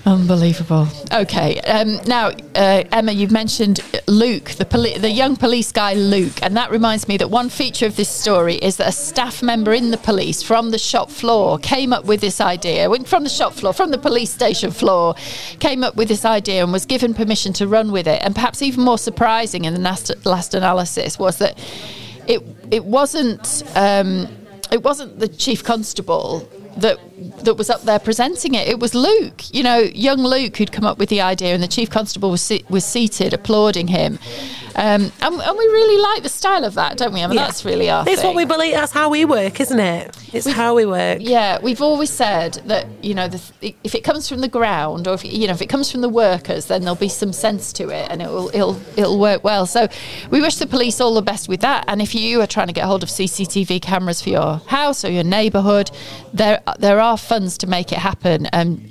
Unbelievable. 0.06 0.88
Okay. 1.12 1.60
Um, 1.60 1.98
now, 2.06 2.28
uh, 2.54 2.84
Emma, 2.90 3.12
you've 3.12 3.30
mentioned 3.30 3.80
Luke, 4.06 4.50
the, 4.52 4.64
poli- 4.64 4.96
the 4.96 5.10
young 5.10 5.36
police 5.36 5.72
guy 5.72 5.92
Luke, 5.92 6.42
and 6.42 6.56
that 6.56 6.70
reminds 6.70 7.06
me 7.06 7.18
that 7.18 7.30
one 7.30 7.50
feature 7.50 7.84
of 7.84 7.96
this 7.96 8.08
story 8.08 8.54
is 8.56 8.78
that 8.78 8.88
a 8.88 8.92
staff 8.92 9.42
member 9.42 9.74
in 9.74 9.90
the 9.90 9.98
police 9.98 10.42
from 10.42 10.70
the 10.70 10.78
shop 10.78 11.10
floor 11.10 11.58
came 11.58 11.92
up 11.92 12.06
with 12.06 12.22
this 12.22 12.40
idea. 12.40 12.88
From 13.04 13.24
the 13.24 13.30
shop 13.30 13.52
floor, 13.52 13.74
from 13.74 13.90
the 13.90 13.98
police 13.98 14.30
station 14.30 14.70
floor, 14.70 15.14
came 15.58 15.84
up 15.84 15.96
with 15.96 16.08
this 16.08 16.24
idea 16.24 16.62
and 16.62 16.72
was 16.72 16.86
given 16.86 17.12
permission 17.12 17.52
to 17.54 17.68
run 17.68 17.92
with 17.92 18.08
it. 18.08 18.22
And 18.22 18.34
perhaps 18.34 18.62
even 18.62 18.84
more 18.84 18.98
surprising 18.98 19.66
in 19.66 19.74
the 19.74 19.80
last, 19.80 20.10
last 20.24 20.54
analysis 20.54 21.18
was 21.18 21.36
that 21.38 21.58
it 22.26 22.42
it 22.70 22.84
wasn't. 22.84 23.62
Um, 23.74 24.28
it 24.70 24.82
wasn't 24.82 25.18
the 25.18 25.28
chief 25.28 25.64
constable 25.64 26.48
that 26.76 26.98
that 27.44 27.54
was 27.54 27.70
up 27.70 27.82
there 27.82 27.98
presenting 27.98 28.54
it. 28.54 28.68
It 28.68 28.78
was 28.78 28.94
Luke, 28.94 29.42
you 29.54 29.62
know, 29.62 29.78
young 29.78 30.18
Luke, 30.18 30.56
who'd 30.56 30.72
come 30.72 30.84
up 30.84 30.98
with 30.98 31.08
the 31.08 31.20
idea, 31.20 31.54
and 31.54 31.62
the 31.62 31.68
chief 31.68 31.90
constable 31.90 32.30
was 32.30 32.52
was 32.68 32.84
seated 32.84 33.32
applauding 33.32 33.88
him. 33.88 34.18
Um, 34.76 35.12
and, 35.20 35.34
and, 35.34 35.58
we 35.58 35.64
really 35.64 36.00
like 36.00 36.22
the 36.22 36.28
style 36.28 36.64
of 36.64 36.74
that, 36.74 36.96
don't 36.96 37.12
we? 37.12 37.22
I 37.22 37.26
mean, 37.26 37.36
yeah. 37.36 37.44
that's 37.44 37.64
really 37.64 37.90
our. 37.90 38.08
It's 38.08 38.22
thing. 38.22 38.28
what 38.28 38.36
we 38.36 38.44
believe. 38.44 38.72
That's 38.72 38.92
how 38.92 39.10
we 39.10 39.24
work, 39.24 39.60
isn't 39.60 39.80
it? 39.80 40.16
It's 40.32 40.46
we've, 40.46 40.54
how 40.54 40.74
we 40.74 40.86
work. 40.86 41.18
Yeah, 41.20 41.58
we've 41.60 41.82
always 41.82 42.10
said 42.10 42.54
that 42.66 42.86
you 43.02 43.14
know, 43.14 43.26
the, 43.28 43.74
if 43.82 43.94
it 43.94 44.04
comes 44.04 44.28
from 44.28 44.40
the 44.40 44.48
ground, 44.48 45.08
or 45.08 45.14
if 45.14 45.24
you 45.24 45.46
know, 45.46 45.52
if 45.52 45.60
it 45.60 45.68
comes 45.68 45.90
from 45.90 46.02
the 46.02 46.08
workers, 46.08 46.66
then 46.66 46.82
there'll 46.82 46.94
be 46.94 47.08
some 47.08 47.32
sense 47.32 47.72
to 47.74 47.88
it, 47.88 48.08
and 48.10 48.22
it 48.22 48.28
will 48.28 48.48
it'll 48.50 48.80
it'll 48.96 49.18
work 49.18 49.42
well. 49.42 49.66
So, 49.66 49.88
we 50.30 50.40
wish 50.40 50.56
the 50.56 50.66
police 50.66 51.00
all 51.00 51.14
the 51.14 51.22
best 51.22 51.48
with 51.48 51.60
that. 51.62 51.84
And 51.88 52.00
if 52.00 52.14
you 52.14 52.40
are 52.40 52.46
trying 52.46 52.68
to 52.68 52.72
get 52.72 52.84
hold 52.84 53.02
of 53.02 53.08
CCTV 53.08 53.82
cameras 53.82 54.22
for 54.22 54.30
your 54.30 54.58
house 54.66 55.04
or 55.04 55.10
your 55.10 55.24
neighbourhood, 55.24 55.90
there 56.32 56.62
there 56.78 57.00
are 57.00 57.09
funds 57.16 57.58
to 57.58 57.66
make 57.66 57.92
it 57.92 57.98
happen. 57.98 58.48
Um, 58.52 58.90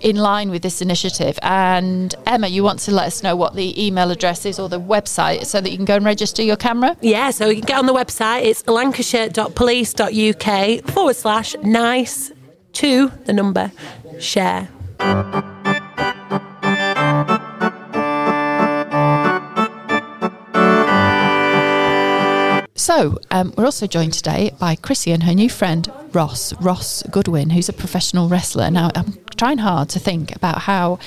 in 0.00 0.16
line 0.16 0.50
with 0.50 0.62
this 0.62 0.80
initiative. 0.80 1.38
And 1.42 2.14
Emma, 2.26 2.46
you 2.48 2.64
want 2.64 2.78
to 2.80 2.90
let 2.90 3.06
us 3.06 3.22
know 3.22 3.36
what 3.36 3.54
the 3.54 3.86
email 3.86 4.10
address 4.10 4.44
is 4.46 4.58
or 4.58 4.68
the 4.68 4.80
website 4.80 5.46
so 5.46 5.60
that 5.60 5.70
you 5.70 5.76
can 5.76 5.84
go 5.84 5.94
and 5.96 6.04
register 6.04 6.42
your 6.42 6.56
camera? 6.56 6.96
Yeah, 7.00 7.30
so 7.30 7.48
you 7.48 7.54
can 7.56 7.66
get 7.66 7.78
on 7.78 7.86
the 7.86 7.94
website. 7.94 8.44
It's 8.44 8.66
lancashire.police.uk 8.66 10.90
forward 10.90 11.16
slash 11.16 11.54
nice 11.62 12.32
to 12.72 13.12
the 13.26 13.32
number 13.32 13.70
share. 14.18 14.68
So, 22.76 23.20
um, 23.30 23.54
we're 23.56 23.66
also 23.66 23.86
joined 23.86 24.14
today 24.14 24.50
by 24.58 24.74
Chrissy 24.74 25.12
and 25.12 25.22
her 25.22 25.32
new 25.32 25.48
friend 25.48 25.88
Ross, 26.12 26.52
Ross 26.60 27.04
Goodwin, 27.04 27.50
who's 27.50 27.68
a 27.68 27.72
professional 27.72 28.28
wrestler. 28.28 28.68
Now, 28.68 28.90
I'm 28.96 29.16
trying 29.36 29.58
hard 29.58 29.90
to 29.90 30.00
think 30.00 30.34
about 30.34 30.58
how 30.58 30.98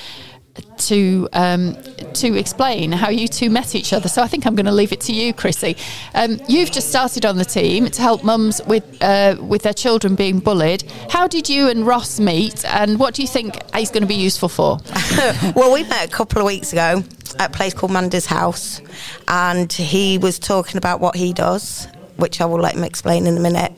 to 0.77 1.27
um, 1.33 1.75
to 2.13 2.35
explain 2.35 2.91
how 2.93 3.09
you 3.09 3.27
two 3.27 3.49
met 3.49 3.75
each 3.75 3.91
other. 3.91 4.07
So 4.07 4.21
I 4.21 4.27
think 4.27 4.45
I'm 4.45 4.55
going 4.55 4.65
to 4.65 4.71
leave 4.71 4.93
it 4.93 5.01
to 5.01 5.13
you, 5.13 5.33
Chrissy. 5.33 5.75
Um, 6.15 6.39
you've 6.47 6.71
just 6.71 6.89
started 6.89 7.25
on 7.25 7.35
the 7.35 7.45
team 7.45 7.87
to 7.87 8.01
help 8.01 8.23
mums 8.23 8.61
with 8.65 8.85
uh, 9.01 9.35
with 9.41 9.63
their 9.63 9.73
children 9.73 10.15
being 10.15 10.39
bullied. 10.39 10.89
How 11.09 11.27
did 11.27 11.49
you 11.49 11.67
and 11.69 11.85
Ross 11.85 12.17
meet, 12.19 12.63
and 12.63 12.97
what 12.97 13.13
do 13.13 13.21
you 13.21 13.27
think 13.27 13.59
he's 13.75 13.91
going 13.91 14.03
to 14.03 14.07
be 14.07 14.15
useful 14.15 14.49
for? 14.49 14.79
well, 15.55 15.73
we 15.73 15.83
met 15.83 16.07
a 16.07 16.11
couple 16.11 16.39
of 16.39 16.45
weeks 16.45 16.71
ago 16.71 17.03
at 17.35 17.49
a 17.49 17.53
place 17.53 17.73
called 17.73 17.91
Mandy's 17.91 18.25
House, 18.25 18.81
and 19.27 19.71
he 19.71 20.17
was 20.17 20.39
talking 20.39 20.77
about 20.77 20.99
what 20.99 21.15
he 21.15 21.33
does, 21.33 21.87
which 22.17 22.41
I 22.41 22.45
will 22.45 22.59
let 22.59 22.75
him 22.75 22.83
explain 22.83 23.27
in 23.27 23.37
a 23.37 23.39
minute. 23.39 23.73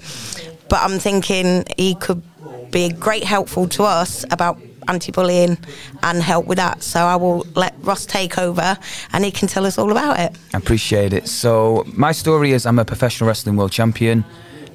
But 0.70 0.80
I'm 0.82 1.00
thinking 1.00 1.66
he 1.78 1.96
could 1.96 2.22
be 2.72 2.90
great 2.90 3.24
helpful 3.24 3.68
to 3.70 3.84
us 3.84 4.24
about 4.32 4.60
anti-bullying 4.88 5.58
and 6.04 6.22
help 6.22 6.48
with 6.48 6.58
that. 6.58 6.82
So 6.84 7.00
I 7.02 7.16
will 7.16 7.46
let 7.56 7.76
Ross 7.82 8.06
take 8.06 8.38
over 8.38 8.78
and 9.14 9.26
he 9.26 9.32
can 9.32 9.48
tell 9.48 9.66
us 9.66 9.78
all 9.78 9.92
about 9.92 10.20
it. 10.20 10.36
I 10.54 10.58
appreciate 10.58 11.14
it. 11.14 11.28
So 11.28 11.84
my 11.94 12.12
story 12.12 12.54
is 12.54 12.66
I'm 12.66 12.80
a 12.80 12.86
professional 12.86 13.28
wrestling 13.28 13.56
world 13.56 13.72
champion. 13.72 14.26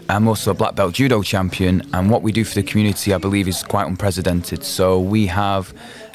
I'm 0.09 0.29
also 0.29 0.51
a 0.51 0.55
black 0.55 0.75
belt 0.75 0.95
judo 0.95 1.23
champion, 1.23 1.83
and 1.95 2.11
what 2.11 2.21
we 2.21 2.31
do 2.31 2.45
for 2.45 2.55
the 2.55 2.63
community, 2.63 3.15
I 3.15 3.19
believe, 3.19 3.49
is 3.49 3.63
quite 3.63 3.87
unprecedented. 3.87 4.63
So 4.63 5.01
we 5.01 5.27
have 5.29 5.73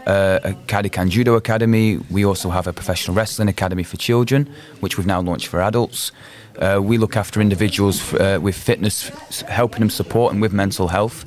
uh, 0.10 0.40
a 0.44 0.54
Kaidakan 0.68 1.10
Judo 1.10 1.36
Academy. 1.36 1.98
We 2.10 2.26
also 2.26 2.50
have 2.50 2.66
a 2.68 2.74
professional 2.74 3.16
wrestling 3.16 3.48
academy 3.48 3.84
for 3.84 3.98
children, 3.98 4.50
which 4.80 4.98
we've 4.98 5.08
now 5.08 5.22
launched 5.22 5.48
for 5.48 5.62
adults. 5.62 6.12
Uh, 6.58 6.80
we 6.82 6.98
look 6.98 7.16
after 7.16 7.40
individuals 7.40 8.14
uh, 8.16 8.40
with 8.42 8.56
fitness, 8.58 9.10
helping 9.48 9.80
them 9.80 9.90
support 9.90 10.34
and 10.34 10.42
with 10.42 10.52
mental 10.52 10.88
health. 10.88 11.26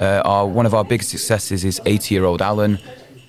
Uh, 0.00 0.22
our, 0.24 0.46
one 0.46 0.64
of 0.64 0.74
our 0.74 0.84
biggest 0.84 1.10
successes 1.10 1.64
is 1.64 1.80
80 1.84 2.14
year 2.14 2.24
old 2.24 2.40
Alan, 2.40 2.78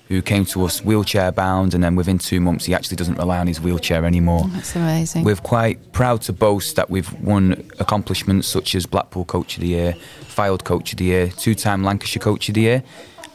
who 0.08 0.22
came 0.22 0.46
to 0.46 0.64
us 0.64 0.82
wheelchair 0.82 1.30
bound, 1.32 1.74
and 1.74 1.84
then 1.84 1.96
within 1.96 2.18
two 2.18 2.40
months, 2.40 2.64
he 2.64 2.74
actually 2.74 2.96
doesn't 2.96 3.16
rely 3.16 3.38
on 3.38 3.46
his 3.46 3.60
wheelchair 3.60 4.04
anymore. 4.06 4.42
Oh, 4.44 4.48
that's 4.48 4.74
amazing. 4.74 5.22
We're 5.24 5.36
quite 5.36 5.92
proud 5.92 6.22
to 6.22 6.32
boast 6.32 6.76
that 6.76 6.88
we've 6.88 7.12
won 7.20 7.68
accomplishments 7.78 8.48
such 8.48 8.74
as 8.74 8.86
Blackpool 8.86 9.26
Coach 9.26 9.56
of 9.56 9.60
the 9.60 9.68
Year, 9.68 9.94
Fylde 10.22 10.64
Coach 10.64 10.92
of 10.92 10.98
the 10.98 11.04
Year, 11.04 11.28
two 11.28 11.54
time 11.54 11.84
Lancashire 11.84 12.22
Coach 12.22 12.48
of 12.48 12.54
the 12.54 12.62
Year. 12.62 12.82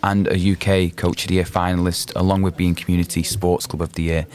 And 0.04 0.28
a 0.28 0.52
UK 0.52 0.96
Coach 0.96 1.24
of 1.24 1.30
the 1.30 1.36
Year 1.36 1.44
finalist, 1.44 2.12
along 2.16 2.42
with 2.42 2.56
being 2.56 2.76
Community 2.76 3.24
Sports 3.24 3.66
Club 3.66 3.82
of 3.82 3.94
the 3.94 4.04
Year. 4.04 4.26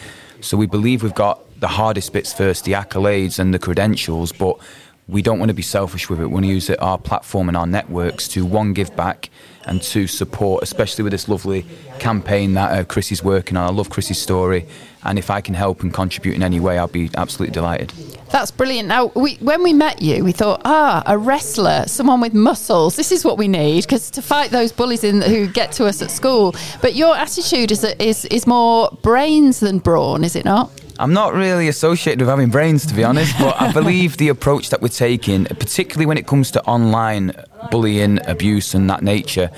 So 0.40 0.56
we 0.56 0.66
believe 0.66 1.02
we've 1.02 1.14
got 1.14 1.40
the 1.60 1.68
hardest 1.68 2.12
bits 2.12 2.32
first, 2.32 2.64
the 2.64 2.72
accolades 2.72 3.38
and 3.38 3.54
the 3.54 3.58
credentials, 3.58 4.32
but 4.32 4.58
we 5.06 5.20
don't 5.20 5.38
want 5.38 5.50
to 5.50 5.54
be 5.54 5.62
selfish 5.62 6.08
with 6.08 6.20
it. 6.20 6.26
We 6.26 6.32
want 6.32 6.44
to 6.46 6.50
use 6.50 6.70
it, 6.70 6.80
our 6.80 6.98
platform 6.98 7.48
and 7.48 7.56
our 7.56 7.66
networks 7.66 8.26
to 8.28 8.44
one, 8.44 8.72
give 8.72 8.94
back 8.96 9.30
and 9.66 9.82
two, 9.82 10.06
support, 10.06 10.62
especially 10.62 11.04
with 11.04 11.12
this 11.12 11.28
lovely 11.28 11.66
campaign 11.98 12.54
that 12.54 12.78
uh, 12.78 12.84
Chris 12.84 13.10
is 13.12 13.22
working 13.22 13.56
on. 13.56 13.66
I 13.66 13.72
love 13.72 13.88
Chris's 13.90 14.18
story, 14.18 14.66
and 15.04 15.18
if 15.18 15.30
I 15.30 15.40
can 15.40 15.54
help 15.54 15.82
and 15.82 15.92
contribute 15.92 16.34
in 16.34 16.42
any 16.42 16.60
way, 16.60 16.78
I'll 16.78 16.86
be 16.86 17.10
absolutely 17.16 17.54
delighted. 17.54 17.90
That's 18.30 18.50
brilliant. 18.50 18.88
Now, 18.88 19.06
we, 19.14 19.36
when 19.36 19.62
we 19.62 19.72
met 19.72 20.02
you, 20.02 20.24
we 20.24 20.32
thought, 20.32 20.62
ah, 20.64 21.02
a 21.06 21.16
wrestler, 21.16 21.84
someone 21.86 22.20
with 22.20 22.34
muscles. 22.34 22.96
This 22.96 23.12
is 23.12 23.24
what 23.24 23.38
we 23.38 23.48
need 23.48 23.84
because 23.84 24.10
to 24.10 24.22
fight 24.22 24.50
those 24.50 24.72
bullies 24.72 25.04
in, 25.04 25.22
who 25.22 25.46
get 25.46 25.72
to 25.72 25.86
us 25.86 26.02
at 26.02 26.10
school. 26.10 26.54
But 26.82 26.94
your 26.94 27.16
attitude 27.16 27.72
is, 27.72 27.84
is 27.84 28.24
is 28.26 28.46
more 28.46 28.90
brains 29.02 29.60
than 29.60 29.78
brawn, 29.78 30.24
is 30.24 30.36
it 30.36 30.44
not? 30.44 30.70
I'm 31.00 31.12
not 31.12 31.34
really 31.34 31.66
associated 31.66 32.20
with 32.20 32.28
having 32.28 32.50
brains, 32.50 32.86
to 32.86 32.94
be 32.94 33.02
honest, 33.02 33.36
but 33.38 33.60
I 33.60 33.72
believe 33.72 34.16
the 34.16 34.28
approach 34.28 34.70
that 34.70 34.80
we're 34.80 34.88
taking, 34.88 35.44
particularly 35.46 36.06
when 36.06 36.18
it 36.18 36.28
comes 36.28 36.52
to 36.52 36.62
online 36.66 37.32
bullying, 37.72 38.20
abuse, 38.28 38.74
and 38.74 38.88
that 38.90 39.02
nature, 39.02 39.50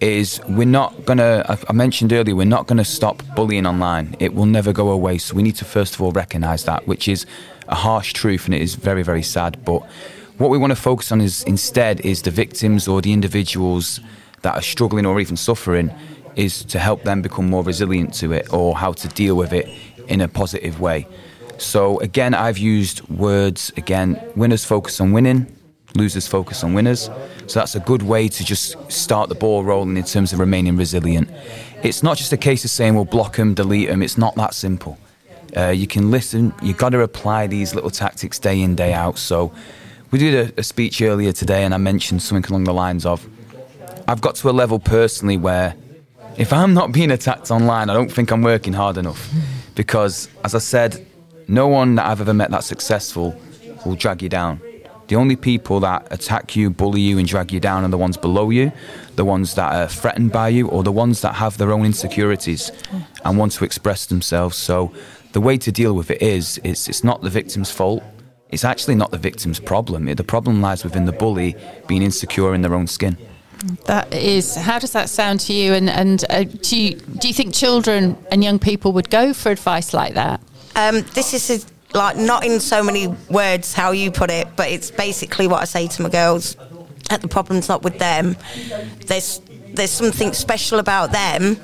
is 0.00 0.38
we're 0.48 0.66
not 0.66 1.06
going 1.06 1.16
to, 1.16 1.58
I 1.66 1.72
mentioned 1.72 2.12
earlier, 2.12 2.36
we're 2.36 2.44
not 2.44 2.66
going 2.66 2.76
to 2.76 2.84
stop 2.84 3.22
bullying 3.34 3.64
online. 3.64 4.16
It 4.20 4.34
will 4.34 4.44
never 4.44 4.74
go 4.74 4.90
away. 4.90 5.16
So 5.16 5.34
we 5.34 5.42
need 5.42 5.56
to, 5.56 5.64
first 5.64 5.94
of 5.94 6.02
all, 6.02 6.12
recognise 6.12 6.64
that, 6.64 6.86
which 6.86 7.08
is 7.08 7.24
a 7.68 7.74
harsh 7.74 8.12
truth 8.12 8.44
and 8.44 8.54
it 8.54 8.60
is 8.60 8.74
very, 8.74 9.02
very 9.02 9.22
sad. 9.22 9.64
But 9.64 9.82
what 10.36 10.50
we 10.50 10.58
want 10.58 10.72
to 10.72 10.76
focus 10.76 11.10
on 11.10 11.22
is 11.22 11.42
instead 11.44 12.00
is 12.00 12.20
the 12.20 12.30
victims 12.30 12.86
or 12.86 13.00
the 13.00 13.14
individuals 13.14 14.00
that 14.42 14.54
are 14.54 14.62
struggling 14.62 15.06
or 15.06 15.20
even 15.20 15.38
suffering 15.38 15.90
is 16.36 16.62
to 16.64 16.78
help 16.78 17.02
them 17.02 17.22
become 17.22 17.48
more 17.48 17.64
resilient 17.64 18.12
to 18.12 18.32
it 18.32 18.52
or 18.52 18.76
how 18.76 18.92
to 18.92 19.08
deal 19.08 19.34
with 19.34 19.54
it 19.54 19.66
in 20.08 20.20
a 20.20 20.28
positive 20.28 20.80
way. 20.80 21.06
So 21.58 21.98
again, 22.00 22.34
I've 22.34 22.58
used 22.58 23.08
words 23.08 23.72
again. 23.76 24.20
Winners 24.36 24.64
focus 24.64 25.00
on 25.00 25.12
winning, 25.12 25.46
losers 25.94 26.26
focus 26.26 26.62
on 26.62 26.74
winners. 26.74 27.10
So 27.46 27.60
that's 27.60 27.74
a 27.74 27.80
good 27.80 28.02
way 28.02 28.28
to 28.28 28.44
just 28.44 28.76
start 28.90 29.28
the 29.28 29.34
ball 29.34 29.64
rolling 29.64 29.96
in 29.96 30.04
terms 30.04 30.32
of 30.32 30.38
remaining 30.38 30.76
resilient. 30.76 31.30
It's 31.82 32.02
not 32.02 32.16
just 32.16 32.32
a 32.32 32.36
case 32.36 32.64
of 32.64 32.70
saying, 32.70 32.94
well, 32.94 33.04
block 33.04 33.36
them, 33.36 33.54
delete 33.54 33.88
them. 33.88 34.02
It's 34.02 34.18
not 34.18 34.34
that 34.36 34.54
simple. 34.54 34.98
Uh, 35.56 35.68
you 35.68 35.86
can 35.86 36.10
listen. 36.10 36.52
You've 36.62 36.76
got 36.76 36.90
to 36.90 37.00
apply 37.00 37.46
these 37.46 37.74
little 37.74 37.90
tactics 37.90 38.38
day 38.38 38.60
in, 38.60 38.74
day 38.74 38.92
out. 38.92 39.16
So 39.18 39.52
we 40.10 40.18
did 40.18 40.34
a, 40.34 40.60
a 40.60 40.62
speech 40.62 41.00
earlier 41.00 41.32
today, 41.32 41.64
and 41.64 41.72
I 41.72 41.78
mentioned 41.78 42.22
something 42.22 42.50
along 42.50 42.64
the 42.64 42.74
lines 42.74 43.06
of, 43.06 43.26
I've 44.06 44.20
got 44.20 44.34
to 44.36 44.50
a 44.50 44.52
level 44.52 44.78
personally 44.78 45.36
where 45.36 45.74
if 46.36 46.52
I'm 46.52 46.74
not 46.74 46.92
being 46.92 47.10
attacked 47.10 47.50
online, 47.50 47.88
I 47.88 47.94
don't 47.94 48.12
think 48.12 48.30
I'm 48.30 48.42
working 48.42 48.74
hard 48.74 48.98
enough 48.98 49.32
because, 49.76 50.28
as 50.42 50.56
I 50.56 50.58
said, 50.58 51.06
no 51.46 51.68
one 51.68 51.94
that 51.94 52.06
I've 52.06 52.20
ever 52.20 52.34
met 52.34 52.50
that's 52.50 52.66
successful 52.66 53.40
will 53.84 53.94
drag 53.94 54.22
you 54.22 54.28
down. 54.28 54.60
The 55.06 55.14
only 55.14 55.36
people 55.36 55.78
that 55.80 56.08
attack 56.10 56.56
you, 56.56 56.68
bully 56.70 57.00
you, 57.00 57.18
and 57.18 57.28
drag 57.28 57.52
you 57.52 57.60
down 57.60 57.84
are 57.84 57.88
the 57.88 57.98
ones 57.98 58.16
below 58.16 58.50
you, 58.50 58.72
the 59.14 59.24
ones 59.24 59.54
that 59.54 59.72
are 59.72 59.86
threatened 59.86 60.32
by 60.32 60.48
you, 60.48 60.66
or 60.66 60.82
the 60.82 60.90
ones 60.90 61.20
that 61.20 61.36
have 61.36 61.58
their 61.58 61.70
own 61.70 61.84
insecurities 61.84 62.72
and 63.24 63.38
want 63.38 63.52
to 63.52 63.64
express 63.64 64.06
themselves. 64.06 64.56
So, 64.56 64.92
the 65.32 65.40
way 65.40 65.58
to 65.58 65.70
deal 65.70 65.94
with 65.94 66.10
it 66.10 66.20
is 66.22 66.58
it's, 66.64 66.88
it's 66.88 67.04
not 67.04 67.22
the 67.22 67.30
victim's 67.30 67.70
fault. 67.70 68.02
It's 68.48 68.64
actually 68.64 68.94
not 68.96 69.10
the 69.10 69.18
victim's 69.18 69.60
problem. 69.60 70.06
The 70.06 70.24
problem 70.24 70.60
lies 70.60 70.82
within 70.82 71.04
the 71.04 71.12
bully 71.12 71.54
being 71.86 72.02
insecure 72.02 72.54
in 72.54 72.62
their 72.62 72.74
own 72.74 72.86
skin. 72.86 73.16
That 73.86 74.12
is. 74.12 74.54
How 74.54 74.78
does 74.78 74.92
that 74.92 75.08
sound 75.08 75.40
to 75.40 75.52
you? 75.52 75.72
And 75.72 75.88
and 75.88 76.24
uh, 76.28 76.44
do 76.44 76.76
you 76.78 76.96
do 76.96 77.28
you 77.28 77.34
think 77.34 77.54
children 77.54 78.16
and 78.30 78.44
young 78.44 78.58
people 78.58 78.92
would 78.92 79.10
go 79.10 79.32
for 79.32 79.50
advice 79.50 79.94
like 79.94 80.14
that? 80.14 80.40
Um, 80.74 81.02
this 81.14 81.32
is 81.32 81.64
a, 81.64 81.96
like 81.96 82.16
not 82.16 82.44
in 82.44 82.60
so 82.60 82.82
many 82.82 83.08
words 83.30 83.72
how 83.72 83.92
you 83.92 84.10
put 84.10 84.30
it, 84.30 84.48
but 84.56 84.68
it's 84.68 84.90
basically 84.90 85.46
what 85.46 85.62
I 85.62 85.64
say 85.64 85.86
to 85.88 86.02
my 86.02 86.08
girls. 86.10 86.56
That 87.08 87.22
the 87.22 87.28
problem's 87.28 87.68
not 87.68 87.82
with 87.82 87.98
them. 87.98 88.36
There's 89.06 89.40
there's 89.72 89.90
something 89.90 90.32
special 90.32 90.78
about 90.78 91.12
them 91.12 91.56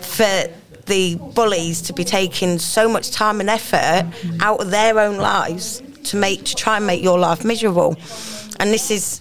for 0.00 0.44
the 0.86 1.16
bullies 1.34 1.82
to 1.82 1.92
be 1.92 2.04
taking 2.04 2.58
so 2.58 2.88
much 2.88 3.10
time 3.10 3.40
and 3.40 3.50
effort 3.50 4.06
out 4.40 4.60
of 4.60 4.70
their 4.70 4.98
own 4.98 5.16
lives 5.16 5.82
to 6.04 6.16
make 6.16 6.44
to 6.44 6.54
try 6.54 6.76
and 6.76 6.86
make 6.86 7.02
your 7.02 7.18
life 7.18 7.44
miserable. 7.44 7.96
And 8.60 8.70
this 8.70 8.90
is 8.90 9.20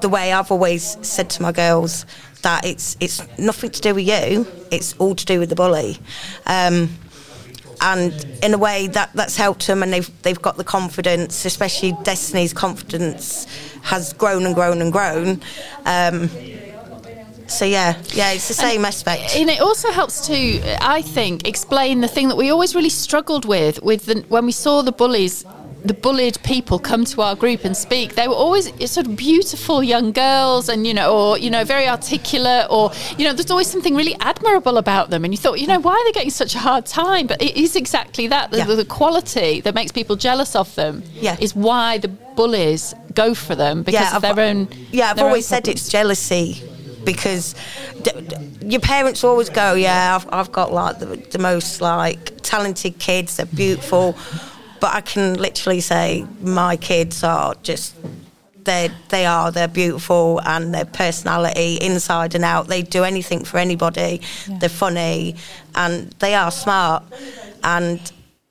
the 0.00 0.08
way 0.08 0.32
I've 0.32 0.50
always 0.50 0.96
said 1.06 1.30
to 1.30 1.42
my 1.42 1.52
girls 1.52 2.06
that 2.42 2.64
it's 2.64 2.96
it's 3.00 3.22
nothing 3.38 3.70
to 3.70 3.80
do 3.80 3.94
with 3.94 4.06
you. 4.06 4.46
It's 4.70 4.94
all 4.98 5.14
to 5.14 5.24
do 5.24 5.40
with 5.40 5.48
the 5.48 5.56
bully. 5.56 5.98
Um, 6.46 6.90
and 7.80 8.26
in 8.42 8.54
a 8.54 8.58
way 8.58 8.86
that 8.88 9.10
that's 9.14 9.36
helped 9.36 9.66
them 9.66 9.82
and 9.82 9.92
they've 9.92 10.10
they've 10.22 10.40
got 10.40 10.56
the 10.56 10.64
confidence 10.64 11.44
especially 11.44 11.92
Destiny's 12.04 12.52
confidence 12.52 13.46
has 13.82 14.12
grown 14.14 14.46
and 14.46 14.54
grown 14.54 14.80
and 14.80 14.92
grown 14.92 15.40
um, 15.84 16.30
so 17.46 17.64
yeah 17.64 18.00
yeah 18.12 18.32
it's 18.32 18.48
the 18.48 18.54
same 18.54 18.78
and, 18.78 18.86
aspect 18.86 19.36
and 19.36 19.50
it 19.50 19.60
also 19.60 19.90
helps 19.92 20.26
to 20.26 20.60
I 20.82 21.02
think 21.02 21.46
explain 21.46 22.00
the 22.00 22.08
thing 22.08 22.28
that 22.28 22.36
we 22.36 22.50
always 22.50 22.74
really 22.74 22.88
struggled 22.88 23.44
with 23.44 23.82
with 23.82 24.06
the, 24.06 24.24
when 24.28 24.46
we 24.46 24.52
saw 24.52 24.82
the 24.82 24.92
bullies 24.92 25.44
the 25.86 25.94
bullied 25.94 26.42
people 26.42 26.78
come 26.78 27.04
to 27.04 27.22
our 27.22 27.36
group 27.36 27.64
and 27.64 27.76
speak, 27.76 28.14
they 28.14 28.26
were 28.26 28.34
always 28.34 28.66
sort 28.90 29.06
of 29.06 29.16
beautiful 29.16 29.82
young 29.82 30.12
girls 30.12 30.68
and, 30.68 30.86
you 30.86 30.92
know, 30.92 31.14
or, 31.16 31.38
you 31.38 31.50
know, 31.50 31.64
very 31.64 31.86
articulate 31.88 32.66
or, 32.70 32.90
you 33.16 33.24
know, 33.24 33.32
there's 33.32 33.50
always 33.50 33.68
something 33.68 33.94
really 33.94 34.16
admirable 34.20 34.78
about 34.78 35.10
them. 35.10 35.24
And 35.24 35.32
you 35.32 35.38
thought, 35.38 35.60
you 35.60 35.66
know, 35.66 35.78
why 35.78 35.92
are 35.92 36.04
they 36.04 36.12
getting 36.12 36.30
such 36.30 36.54
a 36.54 36.58
hard 36.58 36.86
time? 36.86 37.26
But 37.26 37.40
it 37.40 37.56
is 37.56 37.76
exactly 37.76 38.26
that. 38.28 38.50
The, 38.50 38.58
yeah. 38.58 38.64
the 38.64 38.84
quality 38.84 39.60
that 39.60 39.74
makes 39.74 39.92
people 39.92 40.16
jealous 40.16 40.56
of 40.56 40.74
them 40.74 41.02
yeah. 41.14 41.36
is 41.40 41.54
why 41.54 41.98
the 41.98 42.08
bullies 42.08 42.94
go 43.14 43.34
for 43.34 43.54
them 43.54 43.82
because 43.82 44.00
yeah, 44.00 44.16
of 44.16 44.22
their 44.22 44.38
own. 44.38 44.68
Yeah, 44.90 45.10
I've 45.10 45.20
always 45.20 45.46
said 45.46 45.68
it's 45.68 45.88
jealousy 45.88 46.62
because 47.04 47.54
d- 48.02 48.10
d- 48.20 48.66
your 48.66 48.80
parents 48.80 49.22
always 49.22 49.48
go, 49.48 49.74
yeah, 49.74 50.16
I've, 50.16 50.28
I've 50.32 50.52
got 50.52 50.72
like 50.72 50.98
the, 50.98 51.06
the 51.06 51.38
most 51.38 51.80
like 51.80 52.32
talented 52.42 52.98
kids, 52.98 53.36
they're 53.36 53.46
beautiful 53.46 54.16
but 54.86 54.94
I 54.94 55.00
can 55.00 55.34
literally 55.34 55.80
say 55.80 56.24
my 56.40 56.76
kids 56.76 57.24
are 57.24 57.56
just 57.64 57.96
they 58.62 58.88
they 59.08 59.26
are 59.26 59.50
they're 59.50 59.66
beautiful 59.66 60.40
and 60.44 60.72
their 60.72 60.84
personality 60.84 61.74
inside 61.80 62.36
and 62.36 62.44
out. 62.44 62.68
They 62.68 62.82
do 62.82 63.02
anything 63.02 63.42
for 63.44 63.58
anybody. 63.58 64.20
Yeah. 64.46 64.58
They're 64.60 64.68
funny 64.68 65.34
and 65.74 66.12
they 66.20 66.36
are 66.36 66.52
smart. 66.52 67.02
And 67.64 67.98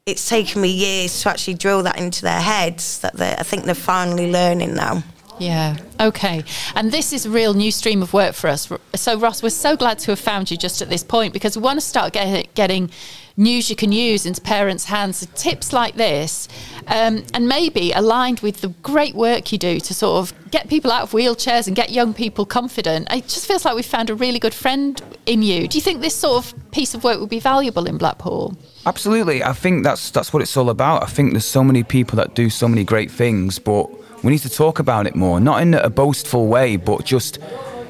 it's 0.06 0.28
taken 0.28 0.62
me 0.62 0.72
years 0.72 1.22
to 1.22 1.30
actually 1.30 1.54
drill 1.54 1.84
that 1.84 1.98
into 1.98 2.24
their 2.24 2.42
heads 2.42 3.00
that 3.00 3.14
I 3.18 3.44
think 3.44 3.64
they're 3.64 3.74
finally 3.74 4.30
learning 4.30 4.76
now. 4.76 5.04
Yeah. 5.40 5.78
Okay. 6.00 6.44
And 6.76 6.92
this 6.92 7.14
is 7.14 7.26
a 7.26 7.30
real 7.30 7.54
new 7.54 7.72
stream 7.72 8.02
of 8.02 8.14
work 8.14 8.36
for 8.36 8.50
us. 8.50 8.72
So, 8.96 9.20
Ross, 9.20 9.44
we're 9.44 9.50
so 9.50 9.76
glad 9.76 10.00
to 10.00 10.12
have 10.12 10.20
found 10.20 10.50
you 10.50 10.58
just 10.58 10.82
at 10.82 10.90
this 10.90 11.04
point 11.04 11.34
because 11.34 11.58
we 11.58 11.64
want 11.64 11.80
to 11.80 11.86
start 11.86 12.14
get, 12.14 12.54
getting 12.54 12.90
news 13.38 13.70
you 13.70 13.76
can 13.76 13.92
use 13.92 14.26
into 14.26 14.40
parents' 14.42 14.86
hands, 14.86 15.28
tips 15.36 15.74
like 15.74 15.96
this, 15.96 16.48
um, 16.88 17.24
and 17.34 17.48
maybe 17.48 17.92
aligned 17.92 18.40
with 18.40 18.62
the 18.62 18.70
great 18.82 19.14
work 19.14 19.52
you 19.52 19.58
do 19.58 19.80
to 19.80 19.94
sort 19.94 20.18
of 20.20 20.52
get 20.52 20.70
people 20.70 20.92
out 20.92 21.04
of 21.04 21.12
wheelchairs 21.12 21.68
and 21.68 21.76
get 21.76 21.92
young 21.92 22.14
people 22.14 22.46
confident. 22.46 23.12
It 23.12 23.24
just 23.28 23.46
feels 23.46 23.66
like 23.66 23.76
we've 23.76 23.86
found 23.86 24.10
a 24.10 24.16
really 24.16 24.40
good 24.40 24.54
friend 24.54 25.02
in 25.26 25.42
you. 25.42 25.68
Do 25.68 25.78
you 25.78 25.82
think 25.82 26.02
this 26.02 26.16
sort 26.16 26.46
of 26.46 26.72
piece 26.72 26.94
of 26.94 27.04
work 27.04 27.20
would 27.20 27.30
be 27.30 27.40
valuable 27.40 27.86
in 27.88 27.98
Blackpool? 27.98 28.56
Absolutely. 28.86 29.44
I 29.44 29.54
think 29.54 29.84
that's 29.84 30.12
that's 30.12 30.32
what 30.32 30.44
it's 30.44 30.56
all 30.56 30.70
about. 30.70 31.04
I 31.04 31.08
think 31.08 31.32
there's 31.32 31.46
so 31.46 31.64
many 31.64 31.84
people 31.84 32.18
that 32.18 32.36
do 32.36 32.50
so 32.50 32.68
many 32.68 32.84
great 32.84 33.10
things, 33.10 33.58
but 33.58 33.90
we 34.26 34.32
need 34.32 34.40
to 34.40 34.50
talk 34.50 34.80
about 34.80 35.06
it 35.06 35.16
more, 35.16 35.40
not 35.40 35.62
in 35.62 35.76
a 35.76 35.90
boastful 35.90 36.48
way, 36.48 36.78
but 36.78 37.06
just, 37.06 37.38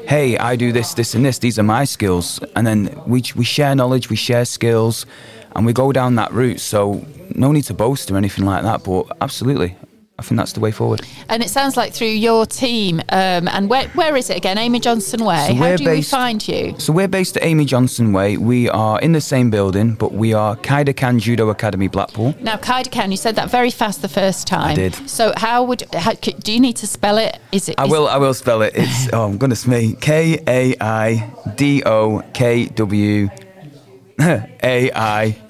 hey, 0.05 0.37
I 0.37 0.57
do 0.57 0.73
this, 0.73 0.93
this, 0.93 1.15
and 1.15 1.25
this. 1.25 1.39
These 1.39 1.57
are 1.57 1.63
my 1.63 1.85
skills, 1.85 2.41
and 2.57 2.67
then 2.67 3.01
we 3.07 3.23
we 3.37 3.45
share 3.45 3.73
knowledge, 3.73 4.09
we 4.09 4.17
share 4.17 4.43
skills, 4.43 5.05
and 5.55 5.65
we 5.65 5.71
go 5.71 5.93
down 5.93 6.15
that 6.15 6.33
route. 6.33 6.59
So 6.59 7.05
no 7.33 7.53
need 7.53 7.63
to 7.63 7.73
boast 7.73 8.11
or 8.11 8.17
anything 8.17 8.45
like 8.45 8.63
that, 8.63 8.83
but 8.83 9.05
absolutely, 9.21 9.77
I 10.17 10.21
think 10.21 10.37
that's 10.37 10.53
the 10.53 10.61
way 10.61 10.71
forward. 10.71 11.01
And 11.27 11.43
it 11.43 11.49
sounds 11.49 11.75
like 11.75 11.91
through 11.91 12.07
your 12.07 12.45
team, 12.45 13.01
um, 13.09 13.49
and 13.49 13.69
where, 13.69 13.89
where 13.89 14.15
is 14.15 14.29
it 14.29 14.37
again? 14.37 14.57
Amy 14.57 14.79
Johnson 14.79 15.25
Way. 15.25 15.47
So 15.49 15.53
How 15.55 15.75
do 15.75 15.83
based, 15.83 15.89
we 15.89 16.17
find 16.17 16.47
you? 16.47 16.75
So 16.79 16.93
we're 16.93 17.09
based 17.09 17.35
at 17.35 17.43
Amy 17.43 17.65
Johnson 17.65 18.13
Way. 18.13 18.37
We 18.37 18.69
are 18.69 18.97
in 19.01 19.11
the 19.11 19.19
same 19.19 19.49
building, 19.49 19.95
but 19.95 20.13
we 20.13 20.33
are 20.33 20.55
Kaidakan 20.55 21.19
Judo 21.19 21.49
Academy 21.49 21.89
Blackpool. 21.89 22.33
Now, 22.39 22.55
Kaidakan, 22.55 23.11
you 23.11 23.17
said 23.17 23.35
that 23.35 23.49
very 23.49 23.71
fast 23.71 24.01
the 24.01 24.07
first 24.07 24.47
time. 24.47 24.69
I 24.69 24.75
did. 24.75 25.09
So 25.09 25.33
how 25.35 25.65
would 25.65 25.83
how, 25.93 26.13
do 26.13 26.53
you 26.53 26.61
need 26.61 26.77
to 26.77 26.87
spell 26.87 27.17
it? 27.17 27.37
Is 27.51 27.67
it? 27.67 27.75
I 27.77 27.85
will. 27.85 28.07
I 28.07 28.17
will 28.17 28.33
spell 28.33 28.61
it. 28.61 28.71
It's 28.73 29.09
oh 29.13 29.35
goodness 29.35 29.67
me. 29.67 29.95
K 29.99 30.41
A 30.47 30.75
I 30.79 31.29
D 31.55 31.83
O 31.85 32.23
K 32.33 32.67
W 32.67 33.29
A 34.19 34.91
I 34.95 35.41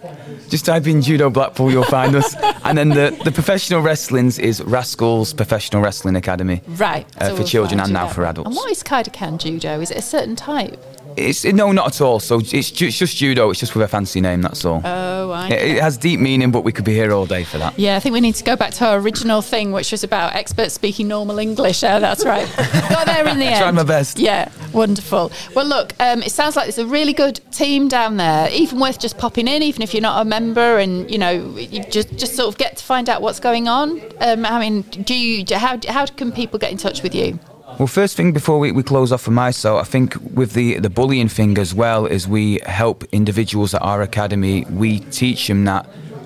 Just 0.50 0.65
type 0.65 0.88
in 0.88 1.01
Judo 1.01 1.29
Blackpool, 1.29 1.72
you'll 1.72 1.84
find 1.84 2.15
us. 2.15 2.36
And 2.63 2.77
then 2.77 2.89
the, 2.89 3.17
the 3.24 3.32
professional 3.32 3.82
wrestling's 3.82 4.39
is 4.39 4.62
Rascals 4.63 5.34
Professional 5.34 5.82
Wrestling 5.82 6.15
Academy. 6.15 6.62
Right. 6.67 7.05
Uh, 7.22 7.36
for 7.36 7.44
children 7.44 7.79
and 7.79 7.94
now 7.94 8.08
for 8.08 8.25
adults. 8.25 8.48
And 8.48 8.55
what 8.55 8.72
is 8.72 8.84
Kaidakan 8.84 9.38
Judo? 9.39 9.79
Is 9.82 9.91
it 9.91 9.98
a 9.98 10.01
certain 10.01 10.36
type? 10.36 10.79
It's 11.18 11.46
no, 11.46 11.72
not 11.72 11.88
at 11.88 12.02
all. 12.02 12.20
So 12.20 12.40
it's, 12.40 12.72
ju- 12.72 12.88
it's 12.88 12.98
just 12.98 13.16
judo. 13.18 13.50
It's 13.50 13.60
just 13.60 13.76
with 13.76 13.84
a 13.84 13.88
fancy 13.88 14.22
name. 14.22 14.42
That's 14.42 14.66
all. 14.66 14.82
Oh, 14.84 15.32
I 15.32 15.48
it, 15.50 15.78
it 15.78 15.82
has 15.82 15.98
deep 15.98 16.20
meaning, 16.20 16.52
but 16.52 16.64
we 16.64 16.72
could 16.72 16.86
be 16.86 16.94
here 16.94 17.12
all 17.14 17.26
day 17.26 17.44
for 17.44 17.58
that. 17.58 17.78
Yeah, 17.80 17.96
I 17.96 18.00
think 18.00 18.14
we 18.14 18.22
need 18.22 18.36
to 18.36 18.44
go 18.44 18.56
back 18.56 18.74
to 18.76 18.86
our 18.88 18.98
original 19.00 19.42
thing, 19.42 19.72
which 19.72 19.92
was 19.92 20.04
about 20.04 20.36
experts 20.36 20.74
speaking 20.74 21.08
normal 21.08 21.40
English. 21.40 21.84
Oh, 21.84 22.00
that's 22.00 22.26
right. 22.26 22.48
Got 22.90 23.06
there 23.06 23.28
in 23.28 23.40
the 23.40 23.46
end. 23.46 23.60
Tried 23.62 23.76
my 23.76 23.84
best. 23.84 24.20
Yeah, 24.20 24.52
wonderful. 24.74 25.32
Well, 25.56 25.66
look, 25.66 25.94
um, 26.00 26.22
it 26.22 26.32
sounds 26.32 26.56
like 26.56 26.66
there's 26.66 26.78
a 26.80 26.86
really 26.86 27.14
good 27.14 27.40
team 27.52 27.88
down 27.88 28.18
there. 28.18 28.50
Even 28.52 28.80
worth 28.80 29.00
just 29.00 29.18
popping 29.18 29.48
in, 29.48 29.64
even 29.64 29.82
if 29.82 29.94
you're 29.94 30.02
not 30.02 30.22
a 30.22 30.26
member, 30.26 30.80
and 30.80 31.10
you 31.10 31.18
know, 31.18 31.32
you 31.58 31.84
just 31.86 32.18
just 32.18 32.36
sort 32.36 32.50
of 32.50 32.58
get 32.58 32.78
to 32.78 32.84
find 32.84 33.10
out 33.10 33.22
what's 33.22 33.40
going 33.40 33.68
on. 33.68 34.02
Um, 34.20 34.46
I 34.46 34.60
mean, 34.60 34.82
do 34.82 35.14
you? 35.16 35.44
do- 35.44 35.56
How 35.56 35.80
how 35.88 36.06
can 36.06 36.32
people 36.32 36.60
get 36.60 36.72
in 36.72 36.78
touch 36.78 37.02
with 37.04 37.16
you? 37.16 37.40
Well, 37.68 37.88
first 37.88 38.16
thing 38.16 38.32
before 38.32 38.60
we, 38.60 38.72
we 38.72 38.84
close 38.84 39.12
off 39.12 39.24
for 39.24 39.32
myself, 39.32 39.82
I 39.82 39.84
think 39.84 40.16
with 40.34 40.54
the, 40.54 40.80
the 40.80 40.90
bullying 40.90 41.28
thing 41.28 41.58
as 41.58 41.74
well, 41.74 42.06
is 42.06 42.28
we 42.28 42.60
help 42.66 43.04
individuals 43.12 43.74
at 43.74 43.82
our 43.82 44.02
academy. 44.02 44.66
We 44.70 45.00
teach 45.00 45.48
them 45.48 45.66
that 45.66 45.86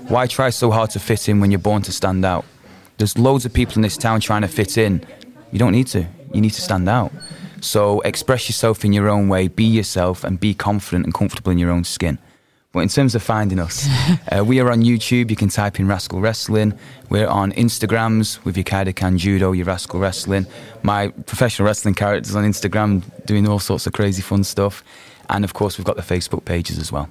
why 0.10 0.28
try 0.28 0.50
so 0.50 0.70
hard 0.70 0.92
to 0.92 1.00
fit 1.00 1.30
in 1.30 1.40
when 1.40 1.50
you're 1.50 1.60
born 1.60 1.82
to 1.84 1.92
stand 1.92 2.26
out. 2.26 2.46
There's 2.98 3.18
loads 3.18 3.46
of 3.46 3.54
people 3.54 3.76
in 3.76 3.82
this 3.82 3.98
town 3.98 4.20
trying 4.20 4.42
to 4.42 4.48
fit 4.48 4.78
in. 4.78 5.04
You 5.52 5.58
don't 5.58 5.72
need 5.72 5.88
to. 5.88 6.06
You 6.34 6.42
need 6.42 6.54
to 6.54 6.62
stand 6.62 6.88
out. 6.90 7.12
So 7.62 8.02
express 8.02 8.48
yourself 8.48 8.86
in 8.86 8.94
your 8.94 9.10
own 9.10 9.28
way, 9.28 9.48
be 9.48 9.64
yourself, 9.64 10.24
and 10.24 10.40
be 10.40 10.54
confident 10.54 11.06
and 11.06 11.14
comfortable 11.14 11.52
in 11.52 11.58
your 11.58 11.72
own 11.72 11.84
skin. 11.84 12.20
But 12.72 12.82
in 12.82 12.90
terms 12.90 13.16
of 13.16 13.24
finding 13.24 13.60
us, 13.60 13.88
uh, 14.32 14.46
we 14.46 14.60
are 14.60 14.72
on 14.72 14.84
YouTube. 14.84 15.32
You 15.32 15.36
can 15.36 15.50
type 15.50 15.80
in 15.80 15.88
Rascal 15.88 16.22
Wrestling. 16.22 16.78
We're 17.10 17.28
on 17.28 17.52
Instagrams 17.54 18.44
with 18.46 18.56
your 18.56 18.64
Kaidakan 18.64 19.18
Judo, 19.18 19.54
your 19.54 19.66
Rascal 19.66 20.00
Wrestling. 20.00 20.46
My 20.84 21.08
professional 21.08 21.66
wrestling 21.66 21.96
characters 21.96 22.36
on 22.36 22.44
Instagram 22.44 23.02
doing 23.26 23.48
all 23.48 23.60
sorts 23.60 23.88
of 23.88 23.94
crazy 23.94 24.22
fun 24.22 24.44
stuff. 24.44 24.84
And 25.30 25.44
of 25.44 25.54
course, 25.54 25.78
we've 25.78 25.86
got 25.86 25.96
the 25.96 26.04
Facebook 26.04 26.46
pages 26.46 26.78
as 26.78 26.92
well. 26.92 27.10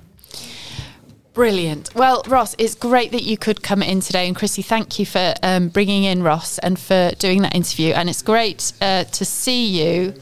Brilliant. 1.35 1.95
Well, 1.95 2.23
Ross, 2.27 2.55
it's 2.59 2.75
great 2.75 3.13
that 3.13 3.23
you 3.23 3.37
could 3.37 3.63
come 3.63 3.83
in 3.83 4.01
today. 4.01 4.27
And 4.27 4.37
Chrissy, 4.37 4.63
thank 4.63 4.99
you 4.99 5.07
for 5.07 5.35
um, 5.43 5.69
bringing 5.69 6.05
in 6.05 6.23
Ross 6.23 6.59
and 6.59 6.79
for 6.79 7.13
doing 7.19 7.43
that 7.43 7.55
interview. 7.55 7.93
And 7.95 8.09
it's 8.09 8.23
great 8.23 8.73
uh, 8.81 9.05
to 9.05 9.25
see 9.25 9.67
you 9.67 10.15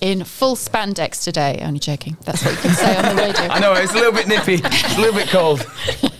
in 0.00 0.24
full 0.24 0.56
spandex 0.56 1.22
today. 1.22 1.60
Only 1.62 1.80
joking. 1.80 2.16
That's 2.24 2.44
what 2.44 2.52
you 2.54 2.60
can 2.60 2.70
say 2.74 2.96
on 2.96 3.16
the 3.16 3.22
radio. 3.22 3.42
I 3.50 3.58
know, 3.58 3.72
it's 3.74 3.92
a 3.92 3.96
little 3.96 4.12
bit 4.12 4.28
nippy, 4.28 4.60
it's 4.62 4.96
a 4.96 5.00
little 5.00 5.14
bit 5.14 5.28
cold. 5.28 5.66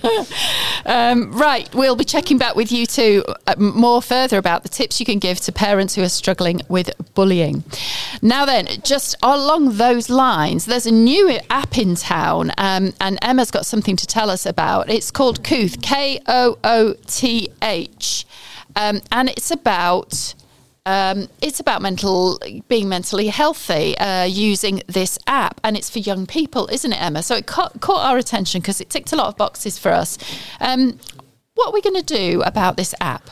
Um, 0.86 1.32
right, 1.32 1.72
we'll 1.74 1.96
be 1.96 2.04
checking 2.04 2.36
back 2.36 2.56
with 2.56 2.70
you 2.70 2.84
too 2.86 3.24
uh, 3.46 3.54
more 3.56 4.02
further 4.02 4.36
about 4.36 4.62
the 4.62 4.68
tips 4.68 5.00
you 5.00 5.06
can 5.06 5.18
give 5.18 5.40
to 5.40 5.52
parents 5.52 5.94
who 5.94 6.02
are 6.02 6.10
struggling 6.10 6.60
with 6.68 6.90
bullying. 7.14 7.64
Now, 8.20 8.44
then, 8.44 8.66
just 8.82 9.16
along 9.22 9.76
those 9.78 10.10
lines, 10.10 10.66
there's 10.66 10.86
a 10.86 10.90
new 10.92 11.38
app 11.48 11.78
in 11.78 11.94
town, 11.94 12.52
um, 12.58 12.92
and 13.00 13.18
Emma's 13.22 13.50
got 13.50 13.64
something 13.64 13.96
to 13.96 14.06
tell 14.06 14.28
us 14.28 14.44
about. 14.44 14.90
It's 14.90 15.10
called 15.10 15.42
Kooth, 15.42 15.80
K 15.80 16.20
O 16.26 16.58
O 16.62 16.94
T 17.06 17.48
H, 17.62 18.26
um, 18.76 19.00
and 19.10 19.30
it's 19.30 19.50
about. 19.50 20.34
Um, 20.86 21.28
it's 21.40 21.60
about 21.60 21.80
mental 21.80 22.38
being 22.68 22.90
mentally 22.90 23.28
healthy 23.28 23.96
uh, 23.96 24.24
using 24.24 24.82
this 24.86 25.18
app, 25.26 25.58
and 25.64 25.78
it's 25.78 25.88
for 25.88 25.98
young 25.98 26.26
people, 26.26 26.68
isn't 26.70 26.92
it, 26.92 27.00
Emma? 27.00 27.22
So 27.22 27.36
it 27.36 27.46
caught, 27.46 27.80
caught 27.80 28.04
our 28.04 28.18
attention 28.18 28.60
because 28.60 28.82
it 28.82 28.90
ticked 28.90 29.12
a 29.12 29.16
lot 29.16 29.28
of 29.28 29.36
boxes 29.38 29.78
for 29.78 29.90
us. 29.90 30.18
Um, 30.60 30.98
what 31.54 31.68
are 31.68 31.72
we 31.72 31.80
going 31.80 31.96
to 31.96 32.02
do 32.02 32.42
about 32.42 32.76
this 32.76 32.94
app? 33.00 33.30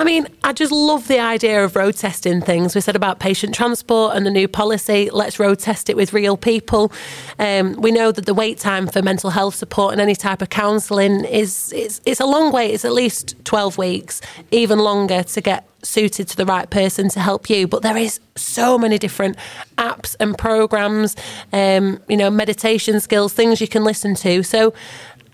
I 0.00 0.04
mean, 0.04 0.28
I 0.44 0.52
just 0.52 0.70
love 0.70 1.08
the 1.08 1.18
idea 1.18 1.64
of 1.64 1.74
road 1.74 1.96
testing 1.96 2.40
things. 2.40 2.76
We 2.76 2.80
said 2.80 2.94
about 2.94 3.18
patient 3.18 3.52
transport 3.52 4.14
and 4.14 4.24
the 4.24 4.30
new 4.30 4.46
policy. 4.46 5.10
Let's 5.12 5.40
road 5.40 5.58
test 5.58 5.90
it 5.90 5.96
with 5.96 6.12
real 6.12 6.36
people. 6.36 6.92
Um, 7.40 7.74
we 7.80 7.90
know 7.90 8.12
that 8.12 8.24
the 8.24 8.32
wait 8.32 8.58
time 8.58 8.86
for 8.86 9.02
mental 9.02 9.30
health 9.30 9.56
support 9.56 9.92
and 9.92 10.00
any 10.00 10.14
type 10.14 10.40
of 10.40 10.50
counselling 10.50 11.24
is 11.24 11.72
it's, 11.72 12.00
it's 12.06 12.20
a 12.20 12.26
long 12.26 12.52
wait. 12.52 12.74
It's 12.74 12.84
at 12.84 12.92
least 12.92 13.34
twelve 13.44 13.76
weeks, 13.76 14.20
even 14.52 14.78
longer 14.78 15.24
to 15.24 15.40
get 15.40 15.68
suited 15.82 16.28
to 16.28 16.36
the 16.36 16.46
right 16.46 16.70
person 16.70 17.08
to 17.08 17.20
help 17.20 17.50
you. 17.50 17.66
But 17.66 17.82
there 17.82 17.96
is 17.96 18.20
so 18.36 18.78
many 18.78 18.98
different 18.98 19.36
apps 19.78 20.14
and 20.20 20.38
programs, 20.38 21.16
um, 21.52 22.00
you 22.08 22.16
know, 22.16 22.30
meditation 22.30 23.00
skills, 23.00 23.32
things 23.32 23.60
you 23.60 23.68
can 23.68 23.82
listen 23.82 24.14
to. 24.16 24.44
So 24.44 24.74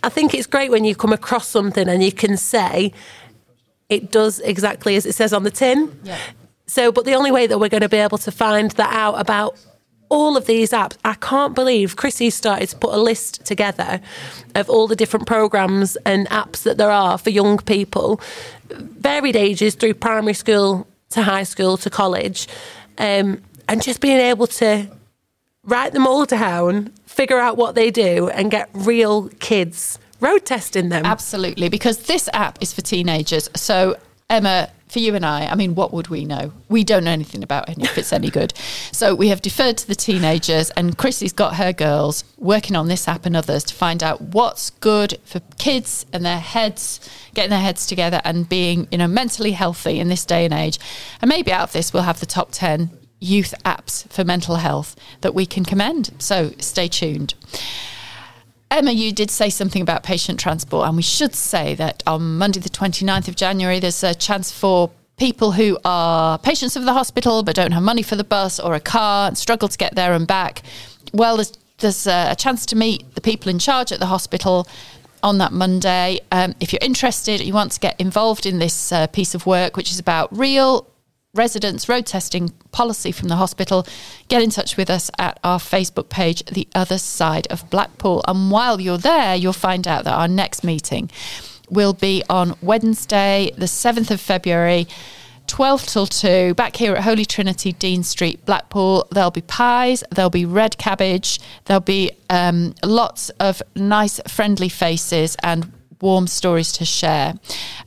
I 0.03 0.09
think 0.09 0.33
it's 0.33 0.47
great 0.47 0.71
when 0.71 0.85
you 0.85 0.95
come 0.95 1.13
across 1.13 1.49
something 1.49 1.87
and 1.87 2.03
you 2.03 2.13
can 2.13 2.39
say 2.39 2.93
it 3.95 4.11
does 4.11 4.41
exactly 4.41 4.97
as 4.97 5.07
it 5.07 5.15
says 5.15 5.33
on 5.33 5.45
the 5.45 5.51
tin. 5.51 5.99
Yeah. 6.05 6.19
So, 6.67 6.91
but 6.91 7.05
the 7.05 7.15
only 7.15 7.31
way 7.31 7.47
that 7.47 7.59
we're 7.59 7.69
going 7.69 7.83
to 7.83 7.89
be 7.89 7.99
able 7.99 8.19
to 8.19 8.31
find 8.31 8.71
that 8.73 8.93
out 8.93 9.21
about 9.21 9.59
all 10.09 10.37
of 10.37 10.47
these 10.47 10.71
apps, 10.71 10.97
I 11.05 11.15
can't 11.15 11.55
believe 11.55 11.97
Chrissy 11.97 12.31
started 12.31 12.69
to 12.71 12.77
put 12.77 12.95
a 12.95 12.99
list 12.99 13.45
together 13.45 14.01
of 14.55 14.71
all 14.71 14.87
the 14.87 14.97
different 14.97 15.27
programs 15.27 15.97
and 16.05 16.29
apps 16.29 16.63
that 16.63 16.79
there 16.79 16.91
are 16.91 17.19
for 17.19 17.31
young 17.31 17.59
people, 17.59 18.21
varied 18.71 19.37
ages 19.37 19.75
through 19.75 19.95
primary 19.95 20.35
school 20.35 20.87
to 21.11 21.23
high 21.23 21.43
school 21.43 21.77
to 21.79 21.91
college, 21.91 22.49
um, 22.99 23.43
and 23.69 23.83
just 23.83 24.01
being 24.01 24.19
able 24.19 24.47
to 24.47 24.87
write 25.65 25.93
them 25.93 26.07
all 26.07 26.25
down, 26.25 26.93
figure 27.07 27.39
out 27.39 27.57
what 27.57 27.75
they 27.75 27.91
do, 27.91 28.29
and 28.31 28.51
get 28.51 28.69
real 28.73 29.29
kids 29.41 29.99
road 30.25 30.45
testing 30.45 30.89
them. 30.89 31.05
Absolutely, 31.05 31.69
because 31.69 31.99
this 32.07 32.29
app 32.33 32.59
is 32.61 32.73
for 32.73 32.81
teenagers. 32.81 33.49
So, 33.55 33.97
Emma, 34.31 34.71
for 34.89 34.99
you 35.01 35.15
and 35.15 35.27
I, 35.27 35.47
I 35.47 35.55
mean, 35.55 35.75
what 35.75 35.93
would 35.93 36.09
we 36.09 36.25
know? 36.25 36.53
We 36.69 36.85
don't 36.85 37.05
know 37.05 37.11
anything 37.11 37.43
about 37.43 37.69
it, 37.69 37.79
if 37.79 37.99
it's 37.99 38.13
any 38.13 38.31
good. 38.31 38.55
So, 38.93 39.15
we 39.15 39.29
have 39.29 39.43
deferred 39.43 39.77
to 39.79 39.87
the 39.87 39.95
teenagers, 39.95 40.71
and 40.71 40.97
Chrissy's 40.97 41.33
got 41.33 41.57
her 41.57 41.73
girls 41.73 42.25
working 42.39 42.75
on 42.77 42.89
this 42.89 43.07
app 43.07 43.27
and 43.27 43.37
others 43.37 43.65
to 43.65 43.75
find 43.75 44.03
out 44.03 44.21
what's 44.21 44.71
good 44.71 45.19
for 45.25 45.41
kids 45.59 46.07
and 46.13 46.25
their 46.25 46.41
heads, 46.41 47.01
getting 47.35 47.51
their 47.51 47.61
heads 47.61 47.87
together 47.87 48.21
and 48.25 48.49
being, 48.49 48.89
you 48.91 48.99
know, 48.99 49.09
mentally 49.09 49.53
healthy 49.53 49.99
in 50.01 50.09
this 50.09 50.25
day 50.25 50.45
and 50.45 50.55
age. 50.55 50.79
And 51.21 51.29
maybe 51.29 51.53
out 51.53 51.65
of 51.65 51.73
this, 51.73 51.93
we'll 51.93 52.05
have 52.05 52.21
the 52.21 52.27
top 52.27 52.51
10 52.53 52.91
youth 53.21 53.55
apps 53.65 54.11
for 54.13 54.25
mental 54.25 54.57
health 54.57 54.97
that 55.23 55.35
we 55.35 55.47
can 55.47 55.65
commend. 55.65 56.11
So, 56.19 56.53
stay 56.59 56.89
tuned. 56.89 57.35
Emma, 58.75 58.91
you 58.91 59.13
did 59.13 59.31
say 59.31 59.51
something 59.51 59.83
about 59.83 60.03
patient 60.03 60.41
transport, 60.41 60.89
and 60.89 60.97
we 60.97 61.03
should 61.03 61.33
say 61.33 61.77
that 61.77 62.03
on 62.09 62.39
Monday, 62.39 62.59
the 62.59 62.69
29th 62.69 63.29
of 63.29 63.37
January, 63.37 63.79
there's 63.79 64.03
a 64.03 64.17
chance 64.17 64.51
for 64.51 64.91
people 65.17 65.53
who 65.53 65.79
are 65.85 66.39
patients 66.39 66.75
of 66.75 66.85
the 66.85 66.93
hospital 66.93 67.45
but 67.45 67.55
don't 67.55 67.71
have 67.71 67.85
money 67.85 68.03
for 68.03 68.17
the 68.17 68.25
bus 68.25 68.59
or 68.59 68.75
a 68.75 68.81
car 68.81 69.29
and 69.29 69.39
struggle 69.39 69.69
to 69.69 69.79
get 69.79 69.95
there 69.95 70.13
and 70.13 70.27
back. 70.27 70.63
Well, 71.13 71.37
there's, 71.37 71.53
there's 71.79 72.09
a, 72.09 72.35
chance 72.37 72.67
to 72.67 72.75
meet 72.75 73.15
the 73.15 73.21
people 73.21 73.49
in 73.49 73.61
charge 73.61 73.93
at 73.93 74.01
the 74.01 74.07
hospital 74.07 74.67
on 75.23 75.39
that 75.39 75.53
Monday. 75.53 76.19
Um, 76.33 76.57
if 76.59 76.73
you're 76.73 76.81
interested, 76.83 77.41
you 77.43 77.55
want 77.55 77.71
to 77.73 77.79
get 77.81 78.01
involved 78.01 78.45
in 78.45 78.59
this 78.59 78.91
uh, 78.91 79.07
piece 79.07 79.37
of 79.37 79.47
work, 79.47 79.77
which 79.77 79.93
is 79.93 80.01
about 80.01 80.37
real 80.37 80.91
residents 81.35 81.89
road 81.89 82.07
testing 82.07 82.51
policy 82.73 83.13
from 83.13 83.29
the 83.29 83.37
hospital, 83.37 83.87
get 84.29 84.43
in 84.43 84.51
touch 84.51 84.77
with 84.77 84.89
us 84.89 85.11
at 85.19 85.39
our 85.45 85.59
Facebook 85.59 86.09
page, 86.09 86.45
The 86.47 86.69
Other 86.75 86.99
Side 86.99 87.47
of 87.49 87.69
Blackpool. 87.71 88.23
And 88.27 88.51
while 88.51 88.81
you're 88.81 88.99
there, 88.99 89.35
you'll 89.35 89.53
find 89.53 89.87
out 89.87 90.05
that 90.05 90.15
our 90.15 90.29
next 90.29 90.65
meeting 90.65 91.11
will 91.71 91.93
be 91.93 92.23
on 92.31 92.57
Wednesday, 92.63 93.53
the 93.57 93.67
7th 93.67 94.11
of 94.11 94.21
February. 94.21 94.87
12 95.47 95.87
till 95.87 96.07
2, 96.07 96.55
back 96.55 96.77
here 96.77 96.95
at 96.95 97.05
Holy 97.05 97.25
Trinity, 97.27 97.73
Dean 97.73 98.03
Street, 98.03 98.45
Blackpool. 98.47 99.07
There'll 99.11 99.31
be 99.31 99.43
pies, 99.43 100.03
there'll 100.11 100.31
be 100.31 100.47
red 100.47 100.79
cabbage, 100.79 101.39
there'll 101.67 101.83
be 101.83 102.13
um, 102.31 102.75
lots 102.83 103.29
of 103.41 103.63
nice, 103.77 104.21
friendly 104.27 104.71
faces 104.71 105.37
and 105.43 105.71
warm 106.05 106.27
stories 106.27 106.71
to 106.71 106.85
share. 106.85 107.33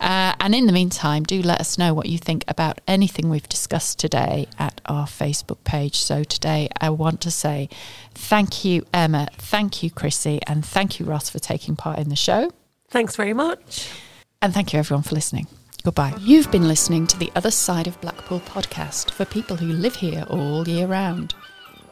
Uh, 0.01 0.33
and 0.39 0.55
in 0.55 0.65
the 0.65 0.73
meantime, 0.73 1.23
do 1.23 1.39
let 1.41 1.61
us 1.61 1.77
know 1.77 1.93
what 1.93 2.07
you 2.07 2.17
think 2.17 2.43
about 2.47 2.81
anything 2.87 3.29
we've 3.29 3.47
discussed 3.47 3.99
today 3.99 4.47
at 4.57 4.81
our 4.87 5.05
Facebook 5.05 5.63
page. 5.63 5.97
So 5.97 6.23
today, 6.23 6.67
I 6.81 6.89
want 6.89 7.21
to 7.21 7.31
say 7.31 7.69
thank 8.15 8.65
you, 8.65 8.83
Emma, 8.91 9.27
thank 9.37 9.83
you, 9.83 9.91
Chrissy, 9.91 10.39
and 10.47 10.65
thank 10.65 10.99
you, 10.99 11.05
Ross, 11.05 11.29
for 11.29 11.39
taking 11.39 11.75
part 11.75 11.99
in 11.99 12.09
the 12.09 12.15
show. 12.15 12.51
Thanks 12.89 13.15
very 13.15 13.33
much. 13.33 13.87
And 14.41 14.51
thank 14.51 14.73
you, 14.73 14.79
everyone, 14.79 15.03
for 15.03 15.13
listening. 15.13 15.47
Goodbye. 15.83 16.15
You've 16.19 16.51
been 16.51 16.67
listening 16.67 17.05
to 17.07 17.19
the 17.19 17.31
Other 17.35 17.51
Side 17.51 17.85
of 17.85 18.01
Blackpool 18.01 18.39
podcast 18.41 19.11
for 19.11 19.25
people 19.25 19.57
who 19.57 19.67
live 19.67 19.95
here 19.95 20.25
all 20.27 20.67
year 20.67 20.87
round. 20.87 21.35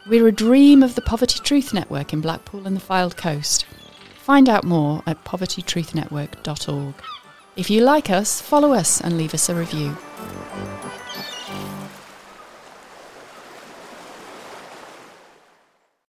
We're 0.07 0.27
a 0.27 0.31
dream 0.31 0.81
of 0.81 0.95
the 0.95 1.01
Poverty 1.01 1.39
Truth 1.39 1.71
Network 1.73 2.13
in 2.13 2.21
Blackpool 2.21 2.65
and 2.65 2.75
the 2.75 2.81
Fylde 2.81 3.15
Coast. 3.15 3.65
Find 4.25 4.49
out 4.49 4.63
more 4.63 5.03
at 5.05 5.23
povertytruthnetwork.org. 5.23 6.95
If 7.55 7.69
you 7.69 7.81
like 7.81 8.09
us, 8.09 8.41
follow 8.41 8.73
us 8.73 8.99
and 8.99 9.19
leave 9.19 9.35
us 9.35 9.49
a 9.49 9.53
review. 9.53 9.95